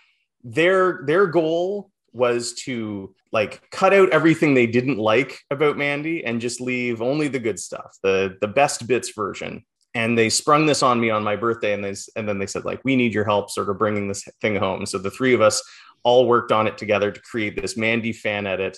[0.43, 6.41] their their goal was to like cut out everything they didn't like about Mandy and
[6.41, 9.63] just leave only the good stuff, the the best bits version.
[9.93, 12.65] And they sprung this on me on my birthday, and they and then they said
[12.65, 14.85] like, we need your help, sort of bringing this thing home.
[14.85, 15.63] So the three of us
[16.03, 18.77] all worked on it together to create this Mandy fan edit,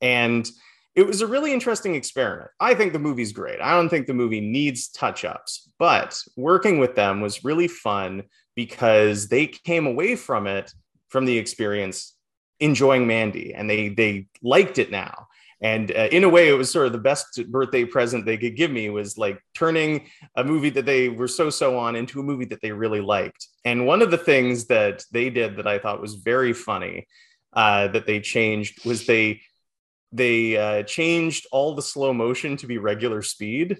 [0.00, 0.48] and
[0.96, 2.50] it was a really interesting experiment.
[2.58, 3.60] I think the movie's great.
[3.60, 8.24] I don't think the movie needs touch ups, but working with them was really fun
[8.56, 10.72] because they came away from it
[11.08, 12.14] from the experience
[12.60, 15.26] enjoying Mandy and they they liked it now.
[15.62, 18.56] And uh, in a way, it was sort of the best birthday present they could
[18.56, 22.22] give me was like turning a movie that they were so so on into a
[22.22, 23.46] movie that they really liked.
[23.64, 27.06] And one of the things that they did that I thought was very funny
[27.52, 29.42] uh, that they changed was they
[30.12, 33.78] they uh, changed all the slow motion to be regular speed,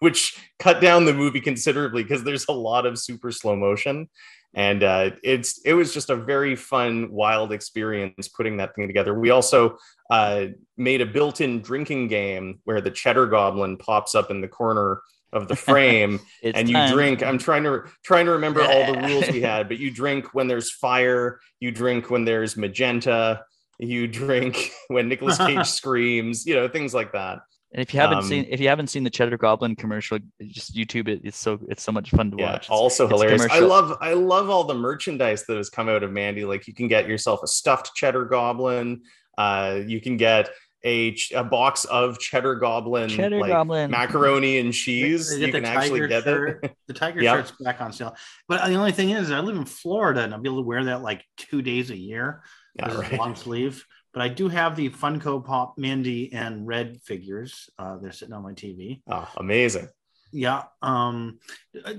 [0.00, 4.08] which cut down the movie considerably because there's a lot of super slow motion
[4.54, 9.18] and uh, it's it was just a very fun wild experience putting that thing together.
[9.18, 9.78] We also
[10.10, 10.46] uh,
[10.76, 15.48] made a built-in drinking game where the cheddar goblin pops up in the corner of
[15.48, 16.92] the frame and you time.
[16.92, 17.22] drink.
[17.22, 20.48] I'm trying to trying to remember all the rules we had but you drink when
[20.48, 23.44] there's fire you drink when there's magenta
[23.78, 27.40] you drink when nicholas Cage screams you know things like that
[27.72, 30.74] and if you haven't um, seen if you haven't seen the Cheddar Goblin commercial, just
[30.74, 31.20] YouTube it.
[31.22, 32.70] It's so it's so much fun to yeah, watch.
[32.70, 33.46] also it's hilarious.
[33.50, 36.44] I love I love all the merchandise that has come out of Mandy.
[36.44, 39.02] Like you can get yourself a stuffed Cheddar Goblin.
[39.36, 40.48] Uh, you can get
[40.84, 45.36] a, a box of Cheddar Goblin, Cheddar like, Goblin macaroni and cheese.
[45.36, 46.64] You can actually get shirt.
[46.64, 46.76] it.
[46.86, 47.36] The tiger yep.
[47.36, 48.16] shirt's back on sale.
[48.48, 50.84] But the only thing is, I live in Florida and I'll be able to wear
[50.84, 52.42] that like two days a year.
[52.76, 53.12] Yeah, right.
[53.18, 53.84] long sleeve.
[54.18, 57.70] But I do have the Funko Pop Mandy and Red figures.
[57.78, 59.00] Uh, they're sitting on my TV.
[59.08, 59.88] Oh, amazing.
[60.32, 60.64] Yeah.
[60.82, 61.38] Um,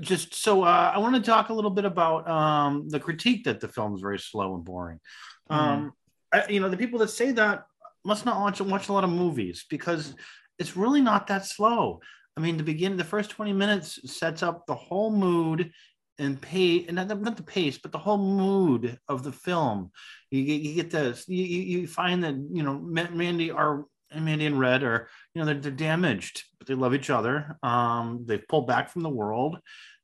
[0.01, 3.61] just so uh, I want to talk a little bit about um, the critique that
[3.61, 4.99] the film is very slow and boring.
[5.49, 5.55] Mm.
[5.55, 5.93] Um,
[6.34, 7.67] I, you know, the people that say that
[8.03, 10.13] must not watch, watch a lot of movies because
[10.57, 12.01] it's really not that slow.
[12.36, 15.72] I mean, the beginning, the first 20 minutes sets up the whole mood
[16.20, 19.91] and pay and not, not the pace but the whole mood of the film.
[20.30, 24.59] You get you get this you, you find that you know mandy are mandy and
[24.59, 27.57] red are you know they're, they're damaged but they love each other.
[27.63, 29.57] Um they've pulled back from the world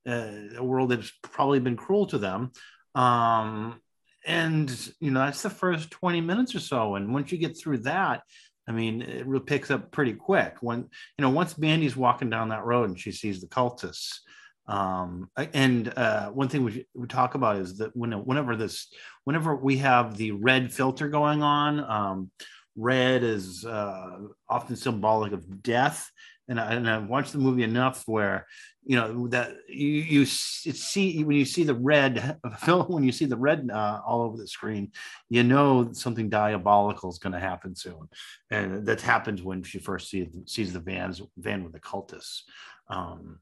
[0.07, 2.51] uh, a world that's probably been cruel to them.
[2.95, 3.81] Um
[4.25, 7.79] and you know that's the first 20 minutes or so and once you get through
[7.79, 8.23] that
[8.67, 10.55] I mean, it really picks up pretty quick.
[10.61, 14.19] When you know, once Mandy's walking down that road and she sees the cultists,
[14.67, 18.87] um, and uh, one thing we, we talk about is that when, whenever this
[19.23, 22.31] whenever we have the red filter going on um,
[22.75, 24.17] red is uh,
[24.49, 26.11] often symbolic of death.
[26.47, 28.45] And I, and I watched the movie enough where
[28.85, 33.25] you know that you you see when you see the red film, when you see
[33.25, 34.91] the red uh, all over the screen
[35.27, 38.07] you know something diabolical is going to happen soon.
[38.51, 42.41] And that happens when she first sees sees the vans van with the cultists.
[42.89, 43.39] Um,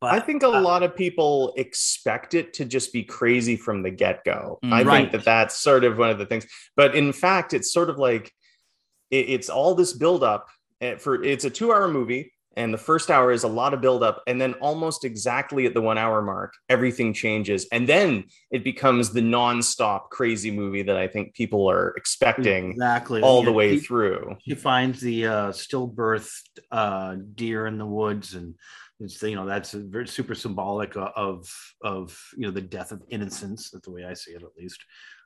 [0.00, 3.82] but I think a uh, lot of people expect it to just be crazy from
[3.82, 4.58] the get go.
[4.64, 5.00] Mm, I right.
[5.00, 6.46] think that that's sort of one of the things.
[6.76, 8.32] But in fact, it's sort of like
[9.10, 10.48] it, it's all this build up
[10.80, 13.80] eh, for it's a two hour movie and the first hour is a lot of
[13.80, 18.64] buildup and then almost exactly at the one hour mark everything changes and then it
[18.64, 23.72] becomes the non-stop crazy movie that i think people are expecting exactly all the way
[23.72, 26.30] he, through he finds the uh, stillbirth
[26.70, 28.54] uh, deer in the woods and
[29.02, 31.50] it's you know that's very super symbolic of
[31.82, 34.84] of you know the death of innocence that's the way i see it at least.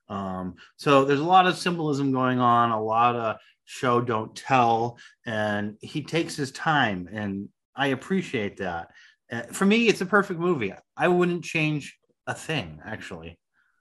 [0.08, 4.98] Um, so there's a lot of symbolism going on a lot of show don't tell
[5.26, 8.90] and he takes his time and i appreciate that.
[9.32, 10.72] Uh, for me it's a perfect movie.
[10.96, 11.98] I wouldn't change
[12.28, 13.36] a thing actually.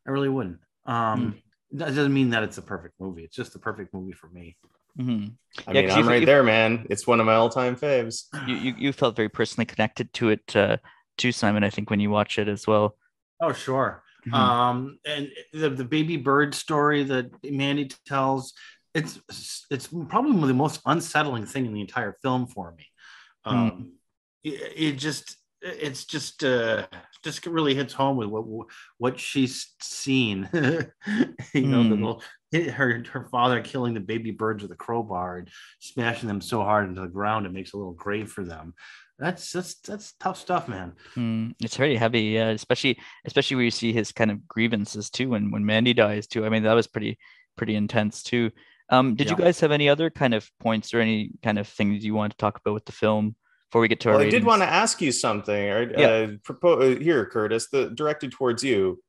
[0.08, 0.60] I really wouldn't.
[0.86, 1.42] Um mm.
[1.78, 4.56] That doesn't mean that it's a perfect movie it's just the perfect movie for me
[4.98, 5.28] mm-hmm.
[5.68, 8.76] i yeah, mean i'm right there man it's one of my all-time faves you, you,
[8.78, 10.78] you felt very personally connected to it uh
[11.18, 12.96] too simon i think when you watch it as well
[13.42, 14.34] oh sure Mm-hmm.
[14.34, 18.54] Um, and the, the baby bird story that Mandy tells,
[18.94, 19.20] it's
[19.70, 22.88] it's probably the most unsettling thing in the entire film for me.
[23.44, 23.56] Hmm.
[23.56, 23.90] Um, mm.
[24.44, 26.86] it, it, just it's just uh,
[27.24, 30.48] just really hits home with what what she's seen.
[30.54, 31.90] you know, mm.
[31.90, 32.04] the hmm.
[32.04, 32.24] little,
[32.72, 35.50] her her father killing the baby birds with a crowbar and
[35.80, 38.74] smashing them so hard into the ground it makes a little grave for them.
[39.18, 40.94] That's that's that's tough stuff, man.
[41.16, 45.30] Mm, it's very heavy, uh, especially especially where you see his kind of grievances too,
[45.30, 46.46] when when Mandy dies too.
[46.46, 47.18] I mean, that was pretty
[47.58, 48.52] pretty intense too.
[48.90, 49.36] Um, did yeah.
[49.36, 52.34] you guys have any other kind of points or any kind of things you want
[52.34, 53.36] to talk about with the film
[53.76, 54.24] before we get to well, our?
[54.24, 55.68] I did want to ask you something.
[55.68, 56.08] Yeah.
[56.08, 59.04] Uh, propose, uh, here, Curtis, the directed towards you.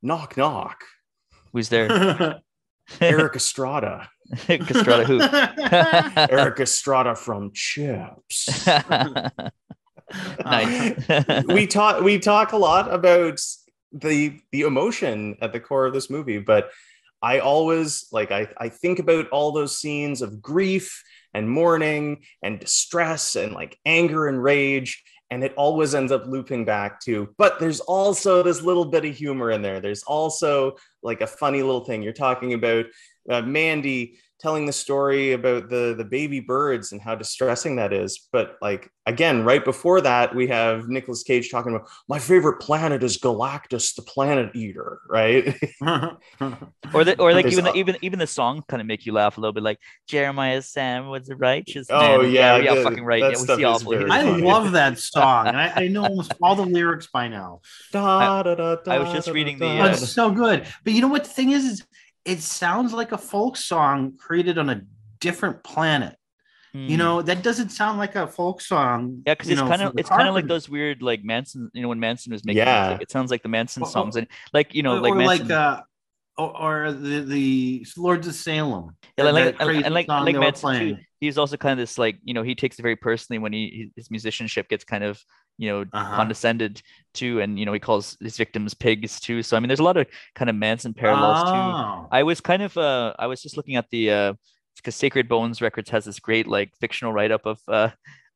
[0.00, 0.84] Knock, knock.
[1.52, 1.88] Who's there?
[3.00, 4.08] Erik Estrada.
[4.48, 5.20] Estrada, who?
[6.30, 8.64] Erik Estrada from Chips.
[10.44, 11.44] nice.
[11.48, 12.02] we talk.
[12.02, 13.40] We talk a lot about
[13.90, 16.70] the the emotion at the core of this movie, but
[17.20, 21.02] I always like I, I think about all those scenes of grief
[21.34, 26.64] and mourning and distress and like anger and rage and it always ends up looping
[26.64, 29.80] back to but there's also this little bit of humor in there.
[29.80, 32.86] There's also like a funny little thing you're talking about.
[33.30, 38.28] Uh, mandy telling the story about the the baby birds and how distressing that is.
[38.32, 43.02] But like again, right before that, we have Nicolas Cage talking about my favorite planet
[43.04, 45.56] is Galactus, the planet eater, right?
[45.80, 49.38] or the, or like even the, even even the song kind of make you laugh
[49.38, 49.78] a little bit, like
[50.08, 52.00] Jeremiah Sand was a righteous man.
[52.02, 53.22] Oh yeah, yeah, the, fucking right.
[53.22, 56.66] Yeah, we see all I love that song, and I, I, know almost all the
[56.66, 57.60] lyrics by now.
[57.92, 59.68] Da, da, da, I was just reading the.
[59.68, 61.86] Uh, it's so good, but you know what the thing is is
[62.24, 64.82] it sounds like a folk song created on a
[65.20, 66.16] different planet.
[66.74, 66.88] Mm.
[66.88, 66.98] You hmm.
[66.98, 69.22] know, that doesn't sound like a folk song.
[69.26, 71.88] Yeah, because it's kind of it's kind of like those weird like Manson, you know,
[71.88, 72.88] when Manson was making yeah.
[72.88, 75.82] music, it sounds like the Manson songs and like you know, like Manson, like uh
[76.38, 78.96] or, or the the Lords of Salem.
[79.18, 82.32] Yeah, like, and, and like like Manson too, he's also kind of this like you
[82.32, 85.22] know he takes it very personally when he his musicianship gets kind of
[85.58, 86.16] you know uh-huh.
[86.16, 86.82] condescended
[87.14, 89.84] to and you know he calls his victims pigs too so i mean there's a
[89.84, 91.52] lot of kind of manson parallels oh.
[91.52, 94.32] too i was kind of uh i was just looking at the uh
[94.76, 97.90] because sacred bones records has this great like fictional write-up of uh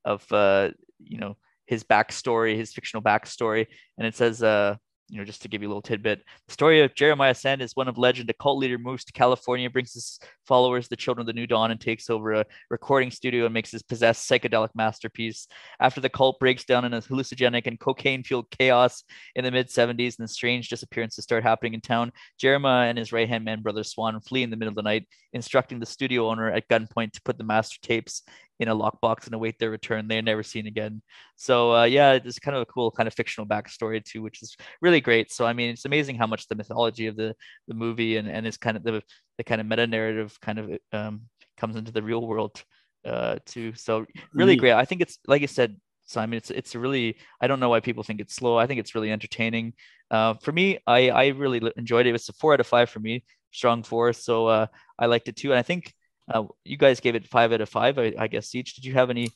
[0.04, 1.36] of uh you know
[1.66, 3.66] his backstory his fictional backstory
[3.98, 4.76] and it says uh
[5.08, 7.76] you know, just to give you a little tidbit, the story of Jeremiah Sand is
[7.76, 8.28] one of legend.
[8.28, 11.70] A cult leader moves to California, brings his followers, the Children of the New Dawn,
[11.70, 15.46] and takes over a recording studio and makes his possessed psychedelic masterpiece.
[15.78, 19.04] After the cult breaks down in a hallucinogenic and cocaine-fueled chaos
[19.36, 23.44] in the mid 70s, and strange disappearances start happening in town, Jeremiah and his right-hand
[23.44, 26.68] man, brother Swan, flee in the middle of the night, instructing the studio owner at
[26.68, 28.22] gunpoint to put the master tapes
[28.58, 30.08] in a lockbox and await their return.
[30.08, 31.02] They're never seen again.
[31.36, 34.56] So uh, yeah, it's kind of a cool kind of fictional backstory too, which is
[34.80, 35.32] really great.
[35.32, 37.34] So I mean, it's amazing how much the mythology of the
[37.68, 39.02] the movie and and it's kind of the
[39.38, 41.22] the kind of meta narrative kind of um,
[41.56, 42.62] comes into the real world
[43.04, 43.74] uh, too.
[43.74, 44.60] So really mm-hmm.
[44.60, 44.72] great.
[44.72, 45.76] I think it's like I said,
[46.06, 46.36] Simon.
[46.36, 48.56] It's it's really I don't know why people think it's slow.
[48.56, 49.74] I think it's really entertaining.
[50.10, 52.14] Uh, for me, I I really enjoyed it.
[52.14, 54.12] It's a four out of five for me, strong four.
[54.12, 54.66] So uh,
[54.98, 55.92] I liked it too, and I think
[56.32, 58.54] uh, you guys gave it five out of five, I, I, guess.
[58.54, 58.74] Each.
[58.74, 59.30] Did you have any?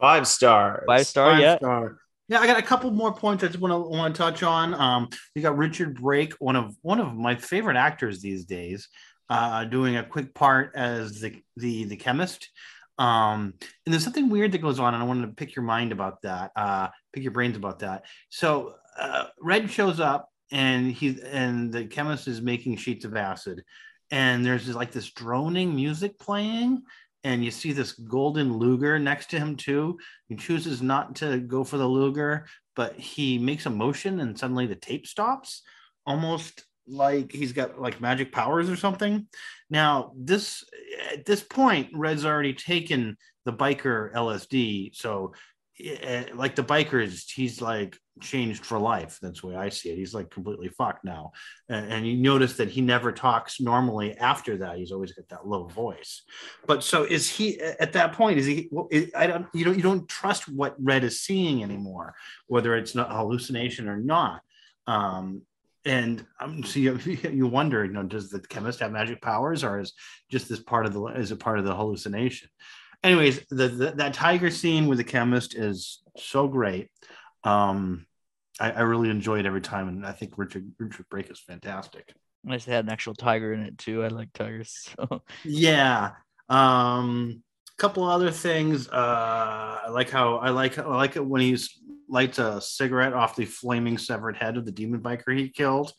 [0.00, 0.84] Five stars.
[0.86, 1.32] Five star.
[1.32, 1.56] Five yeah.
[1.56, 1.98] Star.
[2.28, 4.74] Yeah, I got a couple more points I just want to want to touch on.
[4.74, 8.88] Um, you got Richard Brake, one of one of my favorite actors these days,
[9.30, 12.50] uh, doing a quick part as the the the chemist.
[12.98, 15.92] Um, and there's something weird that goes on, and I wanted to pick your mind
[15.92, 16.50] about that.
[16.56, 18.04] Uh, pick your brains about that.
[18.28, 23.62] So uh, Red shows up, and he and the chemist is making sheets of acid,
[24.10, 26.82] and there's like this droning music playing
[27.24, 29.98] and you see this golden luger next to him too.
[30.28, 34.66] He chooses not to go for the luger but he makes a motion and suddenly
[34.66, 35.62] the tape stops
[36.06, 39.26] almost like he's got like magic powers or something.
[39.70, 40.62] Now this
[41.12, 45.32] at this point red's already taken the biker lsd so
[45.82, 49.18] eh, like the bikers, he's like changed for life.
[49.20, 49.96] That's the way I see it.
[49.96, 51.32] He's like completely fucked now.
[51.68, 54.78] And, and, you notice that he never talks normally after that.
[54.78, 56.22] He's always got that low voice.
[56.66, 58.38] But so is he at that point?
[58.38, 58.68] Is he?
[58.70, 59.46] Well, I don't.
[59.52, 59.76] You don't.
[59.76, 62.14] You don't trust what Red is seeing anymore,
[62.46, 64.40] whether it's not hallucination or not.
[64.86, 65.42] Um,
[65.84, 66.96] and um, so you,
[67.32, 69.92] you wonder, you know, does the chemist have magic powers, or is
[70.30, 72.48] just this part of the is it part of the hallucination?
[73.04, 76.88] Anyways, the, the that tiger scene with the chemist is so great.
[77.46, 78.06] Um,
[78.58, 82.12] I, I, really enjoy it every time, and I think Richard Richard Brake is fantastic.
[82.42, 84.04] Nice they had an actual tiger in it too.
[84.04, 84.88] I like tigers.
[84.96, 85.22] So.
[85.44, 86.12] Yeah.
[86.48, 87.42] Um,
[87.72, 88.88] a couple other things.
[88.88, 91.70] Uh, I like how I like I like it when he's
[92.08, 95.92] lights a cigarette off the flaming severed head of the demon biker he killed.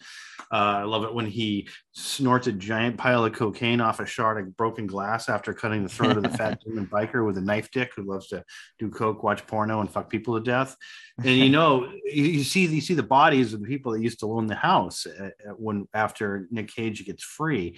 [0.52, 4.40] Uh, I love it when he snorts a giant pile of cocaine off a shard
[4.40, 7.70] of broken glass after cutting the throat of the fat demon biker with a knife
[7.72, 8.44] dick who loves to
[8.80, 10.76] do coke, watch porno, and fuck people to death.
[11.18, 14.32] And you know, you see you see the bodies of the people that used to
[14.32, 17.78] own the house uh, uh, when after Nick Cage gets free,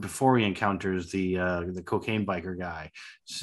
[0.00, 2.90] before he encounters the uh, the cocaine biker guy,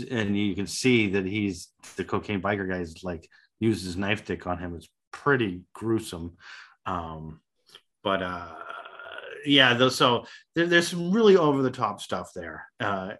[0.10, 3.28] and you can see that he's the cocaine biker guy is like
[3.60, 4.76] used his knife stick on him.
[4.76, 6.38] It's pretty gruesome.
[6.86, 7.42] Um,
[8.04, 8.48] but uh,
[9.46, 13.14] yeah, though, so there, there's some really over the top stuff there, uh,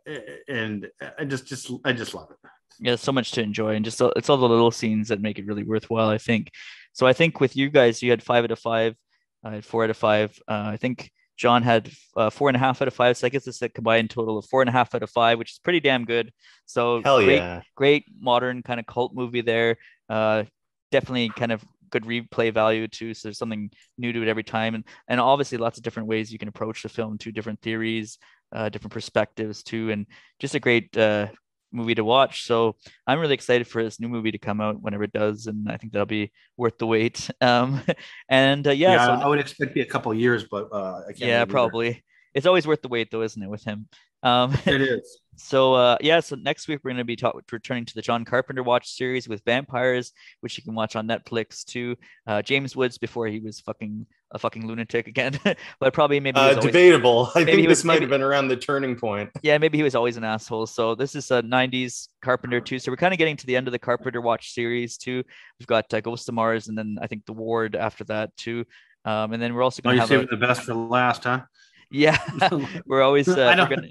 [0.48, 2.50] and I just just I just love it.
[2.80, 5.46] Yeah, so much to enjoy, and just it's all the little scenes that make it
[5.46, 6.10] really worthwhile.
[6.10, 6.52] I think.
[6.94, 8.96] So I think with you guys, you had five out of five.
[9.44, 10.38] I had four out of five.
[10.48, 13.18] Uh, I think John had uh, four and a half out of five.
[13.18, 15.38] So I guess it's a combined total of four and a half out of five,
[15.38, 16.32] which is pretty damn good.
[16.66, 17.62] So Hell great, yeah.
[17.76, 19.78] great modern kind of cult movie there.
[20.10, 20.44] Uh,
[20.92, 23.14] definitely kind of good replay value too.
[23.14, 26.32] So there's something new to it every time, and and obviously lots of different ways
[26.32, 28.18] you can approach the film, two different theories,
[28.54, 30.06] uh, different perspectives too, and
[30.40, 31.28] just a great uh,
[31.72, 32.46] movie to watch.
[32.46, 35.70] So I'm really excited for this new movie to come out whenever it does, and
[35.70, 37.30] I think that'll be worth the wait.
[37.40, 37.82] Um,
[38.30, 41.04] and uh, yeah, yeah so, I would expect to be a couple years, but uh,
[41.16, 42.04] yeah, probably.
[42.34, 43.88] It's always worth the wait, though, isn't it, with him?
[44.24, 45.20] Um, it is.
[45.40, 48.26] So uh, yeah, so next week we're going to be talk- returning to the John
[48.26, 50.12] Carpenter Watch series with vampires,
[50.42, 51.96] which you can watch on Netflix too.
[52.26, 55.40] Uh, James Woods before he was fucking a fucking lunatic again,
[55.80, 57.30] but probably maybe uh, always, debatable.
[57.36, 59.30] I think this was, might maybe, have been around the turning point.
[59.44, 60.66] Yeah, maybe he was always an asshole.
[60.66, 62.80] So this is a '90s Carpenter too.
[62.80, 65.24] So we're kind of getting to the end of the Carpenter Watch series too.
[65.60, 68.66] We've got uh, Ghost of Mars, and then I think The Ward after that too.
[69.06, 71.42] Um, and then we're also going to oh, have a, the best for last, huh?
[71.90, 72.18] Yeah,
[72.86, 73.30] we're always.
[73.30, 73.88] Uh, we're gonna,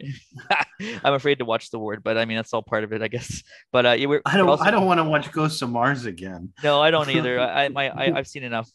[1.05, 3.09] I'm afraid to watch the Ward, but I mean that's all part of it, I
[3.09, 3.43] guess.
[3.73, 4.49] But uh, yeah, we're, I don't.
[4.49, 6.53] Also, I don't want to watch Ghosts of Mars again.
[6.63, 7.41] No, I don't either.
[7.41, 8.71] I my I, have seen enough.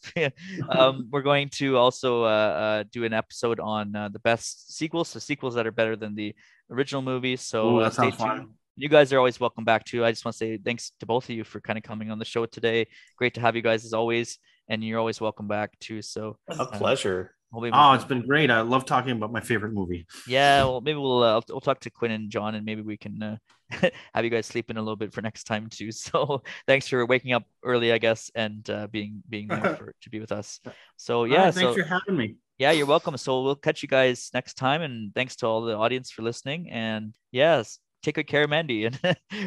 [0.68, 5.10] um, we're going to also uh, uh, do an episode on uh, the best sequels,
[5.10, 6.34] so sequels that are better than the
[6.70, 7.36] original movie.
[7.36, 8.54] So Ooh, uh, that sounds fun.
[8.76, 10.04] You guys are always welcome back too.
[10.04, 12.18] I just want to say thanks to both of you for kind of coming on
[12.18, 12.88] the show today.
[13.16, 16.02] Great to have you guys as always, and you're always welcome back too.
[16.02, 17.36] So a pleasure.
[17.54, 18.50] Oh, it's been great.
[18.50, 20.06] I love talking about my favorite movie.
[20.26, 23.22] Yeah, well, maybe we'll uh, we'll talk to Quinn and John, and maybe we can
[23.22, 23.36] uh,
[24.14, 25.90] have you guys sleep in a little bit for next time too.
[26.02, 30.10] So thanks for waking up early, I guess, and uh, being being there for, to
[30.10, 30.60] be with us.
[30.96, 32.36] So yeah, right, thanks so, for having me.
[32.58, 33.16] Yeah, you're welcome.
[33.16, 36.70] So we'll catch you guys next time, and thanks to all the audience for listening.
[36.70, 38.98] And yes, take good care, Mandy, and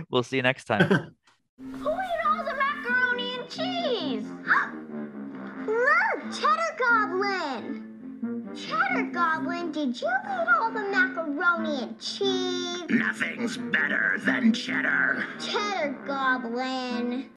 [0.10, 1.16] we'll see you next time.
[8.56, 12.90] Cheddar Goblin, did you eat all the macaroni and cheese?
[12.90, 15.26] Nothing's better than cheddar.
[15.40, 17.35] Cheddar Goblin.